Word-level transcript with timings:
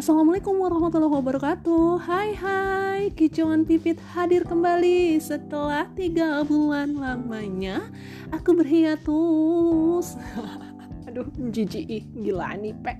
Assalamualaikum 0.00 0.64
warahmatullahi 0.64 1.12
wabarakatuh. 1.12 2.00
Hai 2.08 2.32
hai 2.32 3.12
Kicauan 3.12 3.68
Pipit 3.68 4.00
hadir 4.16 4.48
kembali 4.48 5.20
Setelah 5.20 5.92
tiga 5.92 6.40
bulan 6.40 6.96
lamanya. 6.96 7.84
Aku 8.32 8.56
berhiatus 8.56 10.16
Aduh 11.04 11.28
jijik 11.52 12.08
Gila 12.16 12.56
nih 12.56 12.72
pe. 12.80 12.96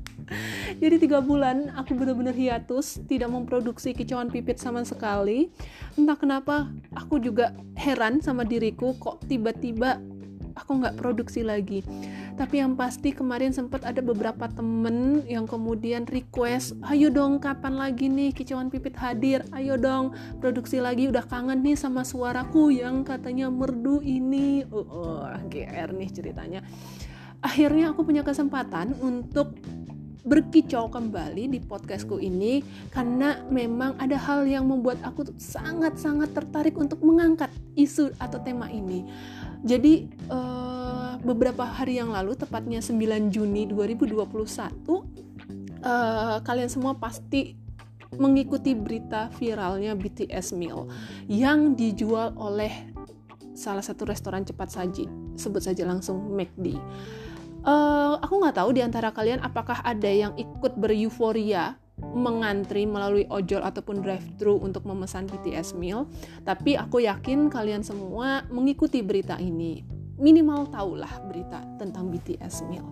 Jadi 0.80 1.04
tiga 1.04 1.20
bulan 1.20 1.68
aku 1.76 2.00
benar-benar 2.00 2.32
hiatus 2.32 3.04
Tidak 3.04 3.28
memproduksi 3.28 3.92
kicauan 3.92 4.32
pipit 4.32 4.56
sama 4.56 4.88
sekali. 4.88 5.52
Entah 6.00 6.16
kenapa 6.16 6.72
Aku 6.96 7.20
juga 7.20 7.52
heran 7.76 8.24
sama 8.24 8.48
diriku 8.48 8.96
Kok 8.96 9.28
tiba-tiba 9.28 10.00
aku 10.54 10.82
nggak 10.82 10.96
produksi 11.00 11.44
lagi. 11.44 11.84
Tapi 12.36 12.60
yang 12.64 12.76
pasti 12.78 13.12
kemarin 13.12 13.52
sempat 13.52 13.84
ada 13.84 14.00
beberapa 14.00 14.48
temen 14.48 15.24
yang 15.28 15.44
kemudian 15.44 16.08
request 16.08 16.76
ayo 16.88 17.12
dong 17.12 17.42
kapan 17.42 17.76
lagi 17.76 18.08
nih 18.08 18.32
kicauan 18.32 18.72
pipit 18.72 18.96
hadir? 18.96 19.44
Ayo 19.52 19.76
dong 19.76 20.16
produksi 20.38 20.80
lagi. 20.80 21.08
Udah 21.08 21.24
kangen 21.24 21.60
nih 21.60 21.76
sama 21.76 22.06
suaraku 22.06 22.72
yang 22.72 23.04
katanya 23.04 23.48
merdu 23.52 24.00
ini. 24.04 24.64
Oh, 24.68 24.84
oh 24.84 25.24
GR 25.48 25.90
nih 25.92 26.10
ceritanya. 26.12 26.60
Akhirnya 27.42 27.90
aku 27.90 28.06
punya 28.06 28.22
kesempatan 28.22 28.94
untuk 29.02 29.58
berkicau 30.22 30.86
kembali 30.86 31.50
di 31.50 31.58
podcastku 31.58 32.22
ini 32.22 32.62
karena 32.94 33.42
memang 33.50 33.98
ada 33.98 34.14
hal 34.14 34.46
yang 34.46 34.70
membuat 34.70 35.02
aku 35.02 35.26
sangat-sangat 35.34 36.30
tertarik 36.30 36.78
untuk 36.78 37.02
mengangkat 37.02 37.50
isu 37.74 38.14
atau 38.22 38.38
tema 38.38 38.70
ini. 38.70 39.02
Jadi 39.62 40.10
uh, 40.26 41.14
beberapa 41.22 41.62
hari 41.62 42.02
yang 42.02 42.10
lalu, 42.10 42.34
tepatnya 42.34 42.82
9 42.82 43.30
Juni 43.30 43.70
2021, 43.70 44.18
uh, 44.26 44.98
eh, 45.82 46.38
kalian 46.42 46.70
semua 46.70 46.98
pasti 46.98 47.54
mengikuti 48.18 48.76
berita 48.76 49.32
viralnya 49.40 49.96
BTS 49.96 50.52
meal 50.58 50.90
yang 51.30 51.72
dijual 51.72 52.36
oleh 52.36 52.92
salah 53.56 53.80
satu 53.80 54.04
restoran 54.04 54.44
cepat 54.44 54.68
saji, 54.68 55.06
sebut 55.38 55.62
saja 55.62 55.86
langsung 55.86 56.34
McD. 56.34 56.76
Uh, 57.62 58.18
aku 58.18 58.42
nggak 58.42 58.58
tahu 58.58 58.74
di 58.74 58.82
antara 58.82 59.14
kalian 59.14 59.38
apakah 59.38 59.78
ada 59.86 60.10
yang 60.10 60.34
ikut 60.34 60.74
beryuforia 60.74 61.78
mengantri 62.10 62.84
melalui 62.84 63.24
ojol 63.30 63.62
ataupun 63.62 64.02
drive-thru 64.02 64.58
untuk 64.58 64.82
memesan 64.84 65.30
BTS 65.30 65.78
meal, 65.78 66.10
tapi 66.42 66.74
aku 66.74 67.06
yakin 67.06 67.46
kalian 67.46 67.86
semua 67.86 68.42
mengikuti 68.50 69.00
berita 69.00 69.38
ini. 69.38 69.86
Minimal 70.18 70.70
tahulah 70.70 71.24
berita 71.30 71.62
tentang 71.78 72.10
BTS 72.10 72.66
meal 72.68 72.86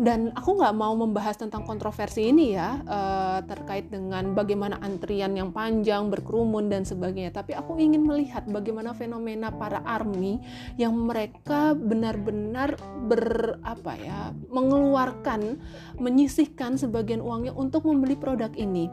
dan 0.00 0.32
aku 0.32 0.56
nggak 0.56 0.74
mau 0.76 0.96
membahas 0.96 1.36
tentang 1.36 1.68
kontroversi 1.68 2.32
ini 2.32 2.56
ya 2.56 2.80
uh, 2.84 3.38
terkait 3.44 3.92
dengan 3.92 4.32
bagaimana 4.32 4.80
antrian 4.80 5.36
yang 5.36 5.52
panjang 5.52 6.08
berkerumun 6.08 6.72
dan 6.72 6.88
sebagainya. 6.88 7.34
Tapi 7.34 7.52
aku 7.52 7.76
ingin 7.76 8.04
melihat 8.08 8.48
bagaimana 8.48 8.96
fenomena 8.96 9.52
para 9.52 9.84
army 9.84 10.40
yang 10.80 10.96
mereka 10.96 11.76
benar-benar 11.76 12.76
ber 13.08 13.60
ya 13.92 14.32
mengeluarkan 14.48 15.60
menyisihkan 16.00 16.80
sebagian 16.80 17.20
uangnya 17.20 17.52
untuk 17.52 17.84
membeli 17.84 18.16
produk 18.16 18.52
ini. 18.56 18.88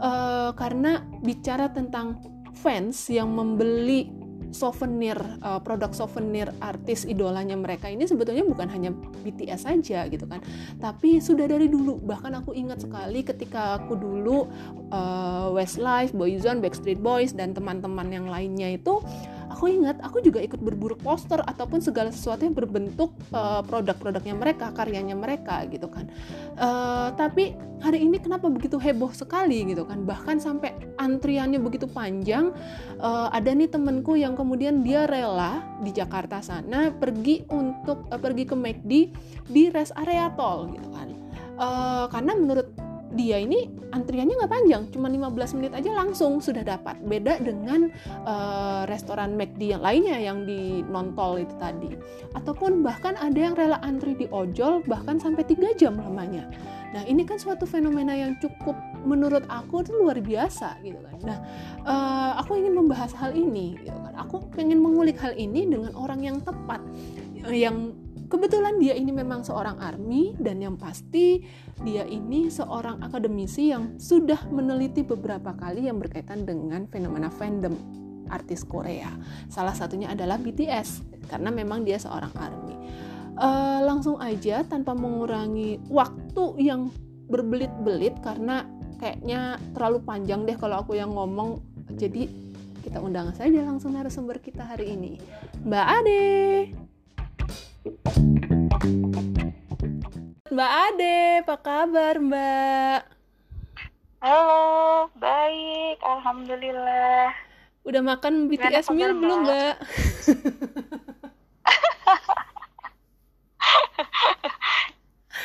Uh, 0.00 0.54
karena 0.56 1.04
bicara 1.20 1.68
tentang 1.68 2.22
fans 2.58 3.06
yang 3.12 3.30
membeli 3.34 4.10
souvenir 4.50 5.16
uh, 5.42 5.60
produk 5.60 5.92
souvenir 5.92 6.48
artis 6.62 7.04
idolanya 7.04 7.54
mereka 7.54 7.88
ini 7.88 8.08
sebetulnya 8.08 8.44
bukan 8.44 8.68
hanya 8.70 8.90
BTS 9.24 9.68
saja 9.68 10.06
gitu 10.08 10.24
kan. 10.24 10.40
Tapi 10.80 11.20
sudah 11.20 11.46
dari 11.48 11.68
dulu. 11.68 12.00
Bahkan 12.00 12.32
aku 12.44 12.56
ingat 12.56 12.84
sekali 12.84 13.22
ketika 13.22 13.80
aku 13.80 13.94
dulu 13.96 14.48
uh, 14.92 15.52
Westlife, 15.52 16.14
Boyzone, 16.16 16.60
Backstreet 16.64 17.00
Boys 17.00 17.34
dan 17.34 17.52
teman-teman 17.52 18.08
yang 18.08 18.26
lainnya 18.28 18.74
itu 18.76 19.00
aku 19.48 19.68
ingat 19.72 19.98
aku 20.04 20.20
juga 20.20 20.38
ikut 20.44 20.60
berburu 20.60 20.94
poster 20.94 21.40
ataupun 21.42 21.80
segala 21.80 22.12
sesuatu 22.12 22.44
yang 22.44 22.54
berbentuk 22.54 23.12
uh, 23.32 23.64
produk-produknya 23.64 24.36
mereka 24.36 24.70
karyanya 24.72 25.16
mereka 25.16 25.64
gitu 25.68 25.88
kan. 25.88 26.08
Uh, 26.56 27.12
tapi 27.16 27.56
hari 27.80 28.04
ini 28.04 28.18
kenapa 28.18 28.46
begitu 28.50 28.76
heboh 28.76 29.10
sekali 29.14 29.64
gitu 29.68 29.88
kan? 29.88 30.04
Bahkan 30.04 30.38
sampai 30.38 30.74
antriannya 31.00 31.58
begitu 31.58 31.88
panjang 31.88 32.52
uh, 33.00 33.28
ada 33.32 33.50
nih 33.50 33.70
temenku 33.70 34.14
yang 34.14 34.36
kemudian 34.36 34.84
dia 34.84 35.08
rela 35.08 35.64
di 35.82 35.90
Jakarta 35.94 36.44
sana 36.44 36.92
pergi 36.92 37.46
untuk 37.50 38.06
uh, 38.12 38.20
pergi 38.20 38.44
ke 38.46 38.54
McD 38.54 38.92
di 39.48 39.62
rest 39.72 39.96
area 39.96 40.30
tol 40.36 40.70
gitu 40.70 40.88
kan. 40.92 41.08
Uh, 41.58 42.06
karena 42.14 42.38
menurut 42.38 42.70
dia 43.16 43.40
ini 43.40 43.68
antriannya 43.88 44.36
nggak 44.36 44.52
panjang, 44.52 44.82
cuma 44.92 45.08
15 45.08 45.56
menit 45.56 45.72
aja 45.72 45.90
langsung 45.96 46.44
sudah 46.44 46.60
dapat. 46.60 47.00
Beda 47.00 47.40
dengan 47.40 47.88
uh, 48.28 48.84
restoran 48.84 49.32
McD 49.32 49.76
yang 49.76 49.82
lainnya 49.82 50.18
yang 50.20 50.44
di 50.44 50.84
non 50.84 51.16
tol 51.16 51.40
itu 51.40 51.54
tadi. 51.56 51.96
Ataupun 52.36 52.84
bahkan 52.84 53.16
ada 53.16 53.38
yang 53.38 53.56
rela 53.56 53.80
antri 53.80 54.12
di 54.12 54.28
ojol 54.28 54.84
bahkan 54.84 55.16
sampai 55.16 55.44
3 55.48 55.80
jam 55.80 55.96
lamanya. 55.96 56.52
Nah 56.92 57.04
ini 57.04 57.24
kan 57.24 57.36
suatu 57.36 57.68
fenomena 57.68 58.16
yang 58.16 58.36
cukup 58.40 58.76
menurut 59.04 59.44
aku 59.48 59.84
itu 59.84 59.92
luar 59.96 60.20
biasa 60.20 60.80
gitu 60.84 61.00
kan. 61.00 61.16
Nah 61.24 61.38
uh, 61.88 62.32
aku 62.44 62.60
ingin 62.60 62.76
membahas 62.76 63.12
hal 63.16 63.32
ini 63.32 63.76
gitu 63.80 63.96
kan. 64.04 64.14
Aku 64.20 64.48
pengen 64.52 64.84
mengulik 64.84 65.16
hal 65.20 65.32
ini 65.36 65.64
dengan 65.64 65.96
orang 65.96 66.24
yang 66.24 66.40
tepat 66.44 66.80
yang 67.48 67.96
kebetulan 68.28 68.76
dia 68.76 68.94
ini 68.94 69.10
memang 69.10 69.42
seorang 69.42 69.80
army 69.80 70.36
dan 70.38 70.60
yang 70.60 70.76
pasti 70.76 71.42
dia 71.82 72.04
ini 72.04 72.52
seorang 72.52 73.00
akademisi 73.00 73.72
yang 73.72 73.96
sudah 73.96 74.38
meneliti 74.52 75.02
beberapa 75.02 75.56
kali 75.56 75.88
yang 75.88 75.98
berkaitan 75.98 76.44
dengan 76.44 76.84
fenomena 76.86 77.32
fandom 77.32 77.74
artis 78.28 78.62
Korea. 78.62 79.08
Salah 79.48 79.72
satunya 79.72 80.12
adalah 80.12 80.36
BTS 80.36 81.02
karena 81.32 81.48
memang 81.48 81.82
dia 81.82 81.96
seorang 81.96 82.30
army. 82.36 82.76
Uh, 83.38 83.80
langsung 83.86 84.18
aja 84.18 84.66
tanpa 84.66 84.92
mengurangi 84.92 85.78
waktu 85.88 86.58
yang 86.58 86.92
berbelit-belit 87.30 88.18
karena 88.20 88.66
kayaknya 88.98 89.62
terlalu 89.72 90.02
panjang 90.02 90.42
deh 90.44 90.58
kalau 90.58 90.82
aku 90.84 90.98
yang 90.98 91.14
ngomong. 91.14 91.62
Jadi 91.96 92.28
kita 92.84 93.00
undang 93.00 93.32
saja 93.32 93.64
langsung 93.64 93.94
narasumber 93.94 94.42
kita 94.42 94.66
hari 94.66 94.92
ini. 94.92 95.22
Mbak 95.64 95.86
Ade. 95.86 96.28
Mbak 100.48 100.72
Ade, 100.90 101.46
apa 101.46 101.56
kabar 101.60 102.14
Mbak? 102.20 103.00
Halo, 104.18 105.08
baik, 105.16 105.96
Alhamdulillah. 106.02 107.32
Udah 107.88 108.02
makan 108.04 108.52
BTS 108.52 108.92
meal 108.92 109.16
belum 109.16 109.48
Mbak? 109.48 109.74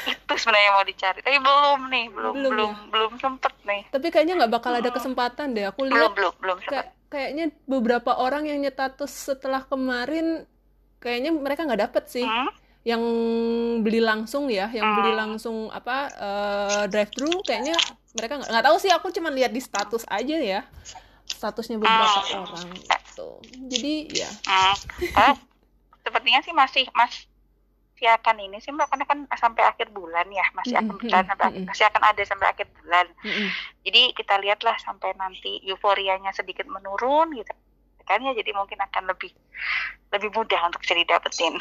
itu 0.04 0.34
sebenarnya 0.36 0.72
mau 0.74 0.84
dicari 0.84 1.20
tapi 1.24 1.38
belum 1.40 1.80
nih 1.88 2.06
belum 2.12 2.34
belum 2.34 2.52
belum, 2.52 2.72
ya? 2.74 2.90
belum 2.92 3.12
sempet 3.22 3.54
nih 3.64 3.82
tapi 3.94 4.08
kayaknya 4.12 4.34
nggak 4.44 4.52
bakal 4.52 4.74
ada 4.76 4.90
kesempatan 4.92 5.54
deh 5.56 5.70
aku 5.70 5.88
lihat 5.88 5.96
belum 5.96 6.12
belum 6.18 6.34
belum 6.42 6.58
kayak, 6.66 6.88
kayaknya 7.08 7.46
beberapa 7.70 8.12
orang 8.18 8.50
yang 8.50 8.60
nyetatus 8.66 9.14
setelah 9.14 9.64
kemarin 9.64 10.50
kayaknya 11.04 11.36
mereka 11.36 11.68
nggak 11.68 11.92
dapet 11.92 12.04
sih 12.08 12.24
hmm? 12.24 12.50
yang 12.84 13.04
beli 13.80 14.00
langsung 14.04 14.52
ya, 14.52 14.68
yang 14.72 15.00
beli 15.00 15.12
ah. 15.16 15.18
langsung 15.24 15.72
apa 15.72 15.98
uh, 16.16 16.84
drive 16.88 17.12
thru 17.12 17.32
kayaknya 17.44 17.76
mereka 18.16 18.40
nggak 18.40 18.64
tahu 18.64 18.78
sih 18.80 18.92
aku 18.92 19.08
cuma 19.12 19.32
lihat 19.32 19.52
di 19.52 19.60
status 19.64 20.04
aja 20.08 20.36
ya 20.40 20.62
statusnya 21.28 21.80
beberapa 21.80 22.08
uh, 22.08 22.44
orang 22.44 22.72
gitu. 22.76 23.30
Jadi 23.72 23.94
ya. 24.12 24.30
Uh, 24.48 24.76
oh, 25.16 25.36
sepertinya 26.04 26.40
sih 26.44 26.52
masih 26.52 26.86
masih 26.96 27.28
akan 28.04 28.36
ini 28.44 28.60
sih 28.60 28.76
mbak 28.76 28.92
karena 28.92 29.08
kan 29.08 29.20
sampai 29.40 29.64
akhir 29.64 29.88
bulan 29.96 30.28
ya 30.28 30.44
masih 30.52 30.76
akan 30.76 31.00
berjalan 31.00 31.24
sampai 31.24 31.48
masih 31.64 31.86
akan 31.88 32.04
ada 32.04 32.22
sampai 32.28 32.48
akhir 32.52 32.68
bulan. 32.84 33.08
Jadi 33.88 34.12
kita 34.12 34.36
lihatlah 34.44 34.76
sampai 34.84 35.16
nanti 35.16 35.64
euforianya 35.64 36.36
sedikit 36.36 36.68
menurun 36.68 37.32
gitu 37.32 37.56
kan 38.04 38.20
ya 38.20 38.32
jadi 38.36 38.52
mungkin 38.52 38.80
akan 38.80 39.04
lebih 39.12 39.32
lebih 40.14 40.30
mudah 40.30 40.60
untuk 40.70 40.82
bisa 40.86 40.94
didapetin 40.94 41.54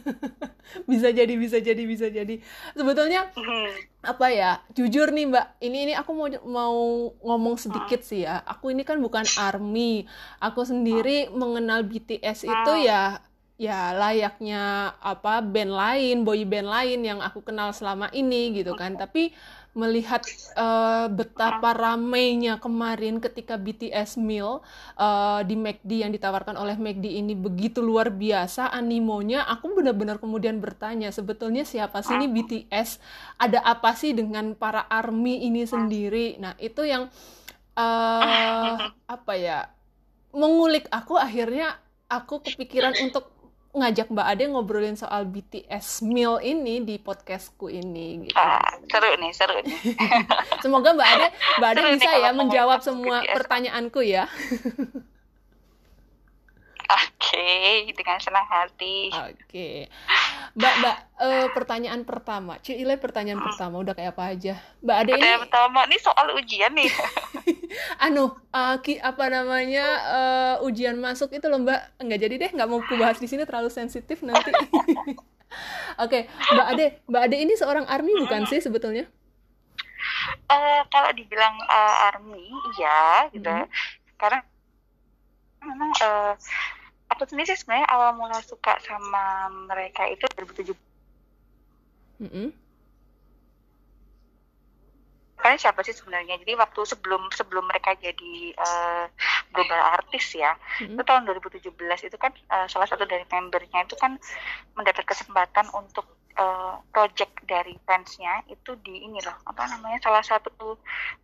bisa 0.90 1.08
jadi 1.12 1.34
bisa 1.36 1.58
jadi 1.60 1.82
bisa 1.84 2.06
jadi 2.08 2.40
sebetulnya 2.72 3.28
hmm. 3.36 4.02
apa 4.06 4.26
ya 4.32 4.50
jujur 4.72 5.12
nih 5.12 5.28
mbak 5.28 5.46
ini 5.60 5.78
ini 5.90 5.92
aku 5.92 6.10
mau 6.16 6.28
mau 6.48 6.76
ngomong 7.20 7.60
sedikit 7.60 8.00
hmm. 8.00 8.08
sih 8.08 8.20
ya 8.24 8.40
aku 8.46 8.72
ini 8.72 8.82
kan 8.82 8.96
bukan 8.96 9.28
army 9.36 10.08
aku 10.40 10.64
sendiri 10.64 11.28
hmm. 11.28 11.36
mengenal 11.36 11.84
BTS 11.84 12.48
itu 12.48 12.72
hmm. 12.72 12.84
ya 12.86 13.20
ya 13.56 13.96
layaknya 13.96 14.92
apa 15.00 15.40
band 15.40 15.72
lain 15.72 16.16
boy 16.28 16.44
band 16.44 16.68
lain 16.68 17.00
yang 17.00 17.20
aku 17.24 17.40
kenal 17.40 17.72
selama 17.72 18.12
ini 18.12 18.52
gitu 18.52 18.76
kan 18.76 19.00
tapi 19.00 19.32
melihat 19.76 20.24
uh, 20.56 21.06
betapa 21.12 21.76
ramainya 21.76 22.56
kemarin 22.56 23.20
ketika 23.20 23.60
BTS 23.60 24.16
Meal 24.16 24.64
uh, 24.96 25.44
di 25.44 25.52
McD 25.52 26.00
yang 26.00 26.12
ditawarkan 26.16 26.56
oleh 26.56 26.80
McD 26.80 27.20
ini 27.20 27.36
begitu 27.36 27.84
luar 27.84 28.08
biasa 28.08 28.72
animonya, 28.72 29.44
aku 29.44 29.76
benar-benar 29.76 30.16
kemudian 30.16 30.56
bertanya 30.56 31.12
sebetulnya 31.12 31.68
siapa 31.68 32.00
sih 32.00 32.16
ini 32.16 32.26
BTS? 32.32 32.96
Ada 33.36 33.60
apa 33.60 33.92
sih 33.92 34.16
dengan 34.16 34.56
para 34.56 34.88
ARMY 34.88 35.44
ini 35.44 35.68
sendiri? 35.68 36.40
Nah 36.40 36.56
itu 36.56 36.80
yang 36.88 37.12
uh, 37.76 38.76
apa 39.04 39.32
ya 39.36 39.68
mengulik 40.32 40.88
aku 40.88 41.20
akhirnya 41.20 41.76
aku 42.08 42.40
kepikiran 42.40 42.96
untuk 43.04 43.35
ngajak 43.76 44.08
Mbak 44.08 44.26
Ade 44.26 44.44
ngobrolin 44.48 44.96
soal 44.96 45.28
BTS 45.28 46.00
Meal 46.08 46.40
ini 46.40 46.80
di 46.80 46.96
podcastku 46.96 47.68
ini 47.68 48.24
gitu. 48.24 48.36
Ah, 48.36 48.80
seru 48.88 49.12
nih, 49.20 49.32
seru 49.36 49.60
nih. 49.60 49.76
Semoga 50.64 50.96
Mbak 50.96 51.08
Ade 51.12 51.26
Mbak 51.60 51.68
Ade 51.68 51.80
bisa 52.00 52.10
ya 52.16 52.30
menjawab 52.32 52.80
semua 52.80 53.20
BTS. 53.20 53.34
pertanyaanku 53.36 54.00
ya. 54.00 54.24
Oke, 56.86 57.90
dengan 57.90 58.18
senang 58.22 58.46
hati. 58.46 59.10
Oke. 59.10 59.90
Mbak, 60.54 60.74
Mbak, 60.80 60.96
uh, 61.18 61.46
pertanyaan 61.50 62.06
pertama. 62.06 62.62
Cile 62.62 62.94
pertanyaan 62.96 63.42
hmm. 63.42 63.48
pertama 63.50 63.82
udah 63.82 63.94
kayak 63.98 64.14
apa 64.14 64.24
aja? 64.30 64.54
Mbak 64.80 64.96
Ade 64.96 65.10
pertanyaan 65.12 65.36
ini 65.36 65.42
pertama 65.42 65.80
ini 65.90 65.96
soal 65.98 66.26
ujian 66.38 66.72
nih. 66.78 66.90
anu, 68.06 68.30
uh, 68.54 68.76
ki, 68.78 69.02
apa 69.02 69.24
namanya? 69.26 69.86
Uh, 70.06 70.66
ujian 70.70 70.94
masuk 70.96 71.34
itu 71.34 71.46
loh, 71.50 71.58
Mbak. 71.58 71.98
Enggak 71.98 72.20
jadi 72.22 72.34
deh, 72.38 72.50
nggak 72.54 72.68
mau 72.70 72.78
ku 72.78 72.94
bahas 72.94 73.18
di 73.18 73.26
sini 73.26 73.42
terlalu 73.42 73.68
sensitif 73.68 74.22
nanti. 74.22 74.54
Oke, 76.02 76.28
okay. 76.30 76.54
Mbak 76.54 76.66
Ade, 76.72 76.86
Mbak 77.10 77.22
Ade 77.26 77.36
ini 77.42 77.54
seorang 77.58 77.86
army 77.90 78.14
bukan 78.14 78.46
sih 78.46 78.62
sebetulnya? 78.62 79.10
Uh, 80.46 80.80
kalau 80.94 81.10
dibilang 81.10 81.58
uh, 81.66 82.14
army, 82.14 82.46
iya 82.78 83.26
gitu. 83.34 83.50
Hmm. 83.50 83.66
Karena 84.14 84.40
memang 85.66 85.90
uh, 86.02 86.32
aku 87.12 87.22
sendiri 87.26 87.54
sih 87.54 87.58
sebenarnya 87.62 87.88
awal 87.90 88.10
mula 88.18 88.38
suka 88.42 88.78
sama 88.82 89.50
mereka 89.70 90.06
itu 90.10 90.24
2007 90.38 90.74
mm 92.22 92.28
-hmm. 92.30 92.48
kalian 95.36 95.60
siapa 95.60 95.84
sih 95.86 95.94
sebenarnya 95.94 96.40
jadi 96.42 96.58
waktu 96.58 96.80
sebelum 96.88 97.28
sebelum 97.30 97.68
mereka 97.70 97.94
jadi 98.00 98.56
uh, 98.56 99.06
global 99.52 99.80
artis 99.94 100.34
ya 100.34 100.56
mm-hmm. 100.56 100.96
itu 100.98 101.02
tahun 101.06 101.22
2017 101.28 102.08
itu 102.08 102.16
kan 102.18 102.32
uh, 102.50 102.66
salah 102.66 102.88
satu 102.88 103.06
dari 103.06 103.22
membernya 103.28 103.86
itu 103.86 103.94
kan 103.94 104.18
mendapat 104.74 105.04
kesempatan 105.06 105.70
untuk 105.76 106.15
uh, 106.36 106.80
project 106.92 107.32
dari 107.48 107.74
fansnya 107.84 108.44
itu 108.48 108.76
di 108.84 109.04
ini 109.04 109.18
loh 109.24 109.36
apa 109.48 109.66
namanya 109.72 109.98
salah 110.04 110.24
satu 110.24 110.76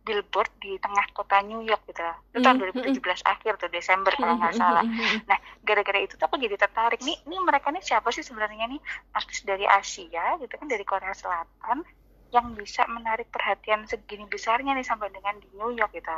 billboard 0.03 0.49
di 0.59 0.75
tengah 0.81 1.05
kota 1.13 1.39
New 1.45 1.61
York 1.63 1.85
gitu 1.87 2.01
loh. 2.01 2.17
itu 2.33 2.39
tahun 2.41 2.57
2017 2.99 2.99
akhir 3.23 3.53
tuh 3.61 3.69
Desember 3.69 4.11
kalau 4.17 4.35
nggak 4.37 4.55
salah. 4.57 4.85
Nah 5.29 5.37
gara-gara 5.61 5.99
itu 6.01 6.17
tuh 6.17 6.25
aku 6.25 6.41
jadi 6.41 6.57
tertarik. 6.57 6.99
Nih 7.05 7.17
nih 7.29 7.39
mereka 7.39 7.69
nih 7.69 7.83
siapa 7.85 8.09
sih 8.09 8.25
sebenarnya 8.25 8.67
nih? 8.69 8.81
Artis 9.13 9.45
dari 9.45 9.65
Asia 9.69 10.37
gitu 10.41 10.53
kan 10.53 10.67
dari 10.67 10.83
Korea 10.83 11.13
Selatan 11.13 11.85
yang 12.33 12.57
bisa 12.57 12.89
menarik 12.89 13.29
perhatian 13.29 13.85
segini 13.85 14.25
besarnya 14.25 14.73
nih 14.73 14.81
sampai 14.81 15.13
dengan 15.13 15.37
di 15.37 15.47
New 15.53 15.69
York 15.77 15.93
gitu. 15.93 16.09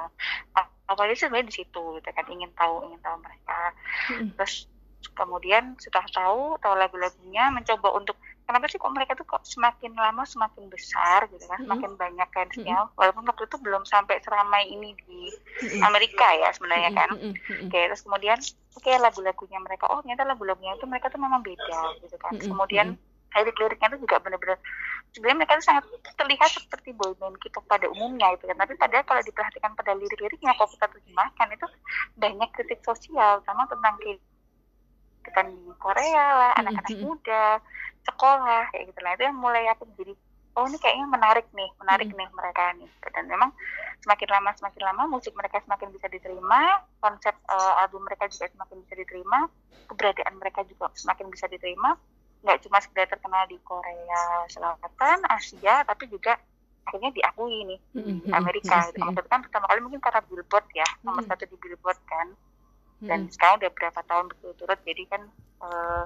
Apalagi 0.87 1.19
sebenarnya 1.19 1.51
di 1.51 1.55
situ 1.59 1.83
gitu 1.99 2.09
kan 2.09 2.25
ingin 2.31 2.49
tahu 2.55 2.87
ingin 2.87 3.01
tahu 3.03 3.19
mereka. 3.19 3.59
Terus 4.39 4.71
kemudian 5.13 5.77
setelah 5.77 6.07
tahu 6.09 6.57
tahu 6.57 6.73
lagu-lagunya 6.73 7.53
mencoba 7.53 7.93
untuk 7.93 8.17
kenapa 8.45 8.65
sih 8.69 8.77
kok 8.77 8.93
mereka 8.93 9.17
tuh 9.17 9.25
kok 9.25 9.43
semakin 9.43 9.97
lama 9.97 10.23
semakin 10.23 10.69
besar 10.69 11.25
gitu 11.33 11.45
kan? 11.49 11.59
Semakin 11.65 11.89
mm 11.91 11.97
-hmm. 11.97 12.03
banyak 12.05 12.29
fansnya 12.31 12.77
mm 12.77 12.85
-hmm. 12.85 12.97
walaupun 12.97 13.23
waktu 13.25 13.43
itu 13.49 13.57
belum 13.59 13.83
sampai 13.89 14.21
seramai 14.21 14.63
ini 14.69 14.93
di 15.05 15.33
Amerika 15.81 16.27
ya 16.37 16.49
sebenarnya 16.53 16.91
kan. 16.93 17.09
Mm 17.17 17.33
-hmm. 17.33 17.65
oke 17.67 17.79
terus 17.91 18.01
kemudian 18.05 18.37
oke 18.77 18.85
okay, 18.85 18.95
lagu-lagunya 19.01 19.59
mereka. 19.59 19.89
Oh 19.89 19.99
ternyata 20.05 20.23
lagu-lagunya 20.29 20.77
itu 20.77 20.85
mereka 20.85 21.09
tuh 21.09 21.21
memang 21.21 21.41
beda 21.41 21.81
gitu 22.05 22.15
kan. 22.21 22.33
Kemudian 22.37 22.87
lirik-liriknya 23.35 23.91
itu 23.91 24.07
juga 24.07 24.15
benar-benar 24.23 24.55
sebenarnya 25.11 25.37
mereka 25.43 25.59
tuh 25.59 25.67
sangat 25.67 25.83
terlihat 26.15 26.49
seperti 26.55 26.89
boyband 26.95 27.35
kita 27.43 27.59
pada 27.67 27.87
umumnya 27.91 28.31
itu 28.31 28.47
kan. 28.47 28.57
Tapi 28.61 28.73
padahal 28.79 29.03
kalau 29.03 29.21
diperhatikan 29.25 29.71
pada 29.75 29.91
lirik-liriknya 29.97 30.55
kalau 30.55 30.69
kita 30.71 30.87
terjemahkan 30.87 31.47
itu 31.51 31.67
banyak 32.15 32.49
kritik 32.55 32.79
sosial 32.87 33.43
sama 33.43 33.67
tentang 33.67 33.99
kehidupan 33.99 34.34
di 35.33 35.71
Korea 35.81 36.25
lah 36.37 36.51
anak-anak 36.61 36.97
muda 37.01 37.45
sekolah 38.05 38.69
kayak 38.73 38.85
gitu 38.93 38.99
lah. 39.01 39.11
Itu 39.17 39.23
yang 39.25 39.37
mulai 39.41 39.65
aku 39.73 39.89
jadi 39.97 40.13
oh 40.55 40.65
ini 40.71 40.77
kayaknya 40.79 41.07
menarik 41.11 41.47
nih 41.51 41.69
menarik 41.83 42.09
hmm. 42.09 42.17
nih 42.17 42.29
mereka 42.31 42.63
nih 42.79 42.89
dan 43.11 43.27
memang 43.27 43.51
semakin 43.99 44.29
lama 44.31 44.49
semakin 44.55 44.81
lama 44.87 45.03
musik 45.11 45.35
mereka 45.35 45.59
semakin 45.67 45.91
bisa 45.91 46.07
diterima 46.07 46.79
konsep 47.03 47.35
uh, 47.51 47.83
album 47.83 48.07
mereka 48.07 48.31
juga 48.31 48.47
semakin 48.55 48.79
bisa 48.87 48.95
diterima 48.95 49.51
keberadaan 49.91 50.33
mereka 50.39 50.63
juga 50.65 50.89
semakin 50.95 51.27
bisa 51.29 51.45
diterima. 51.51 51.99
Nggak 52.45 52.61
cuma 52.65 52.77
sekedar 52.77 53.09
terkenal 53.09 53.43
di 53.49 53.57
Korea 53.65 54.45
Selatan 54.49 55.19
Asia 55.29 55.81
tapi 55.83 56.07
juga 56.07 56.37
akhirnya 56.85 57.11
diakui 57.17 57.65
nih 57.65 57.79
di 57.97 58.29
Amerika 58.29 58.93
gitu. 58.93 59.01
Maksudnya 59.01 59.29
kan 59.29 59.41
pertama 59.41 59.65
kali 59.67 59.79
mungkin 59.81 60.01
karena 60.01 60.21
Billboard 60.29 60.67
ya 60.77 60.87
nomor 61.01 61.25
satu 61.25 61.49
di 61.49 61.57
Billboard 61.57 61.99
kan 62.05 62.31
dan 63.05 63.19
sekarang 63.29 63.61
udah 63.61 63.71
berapa 63.71 63.99
tahun 64.05 64.25
berturut-turut 64.33 64.79
jadi 64.85 65.03
kan 65.09 65.21
uh, 65.61 66.03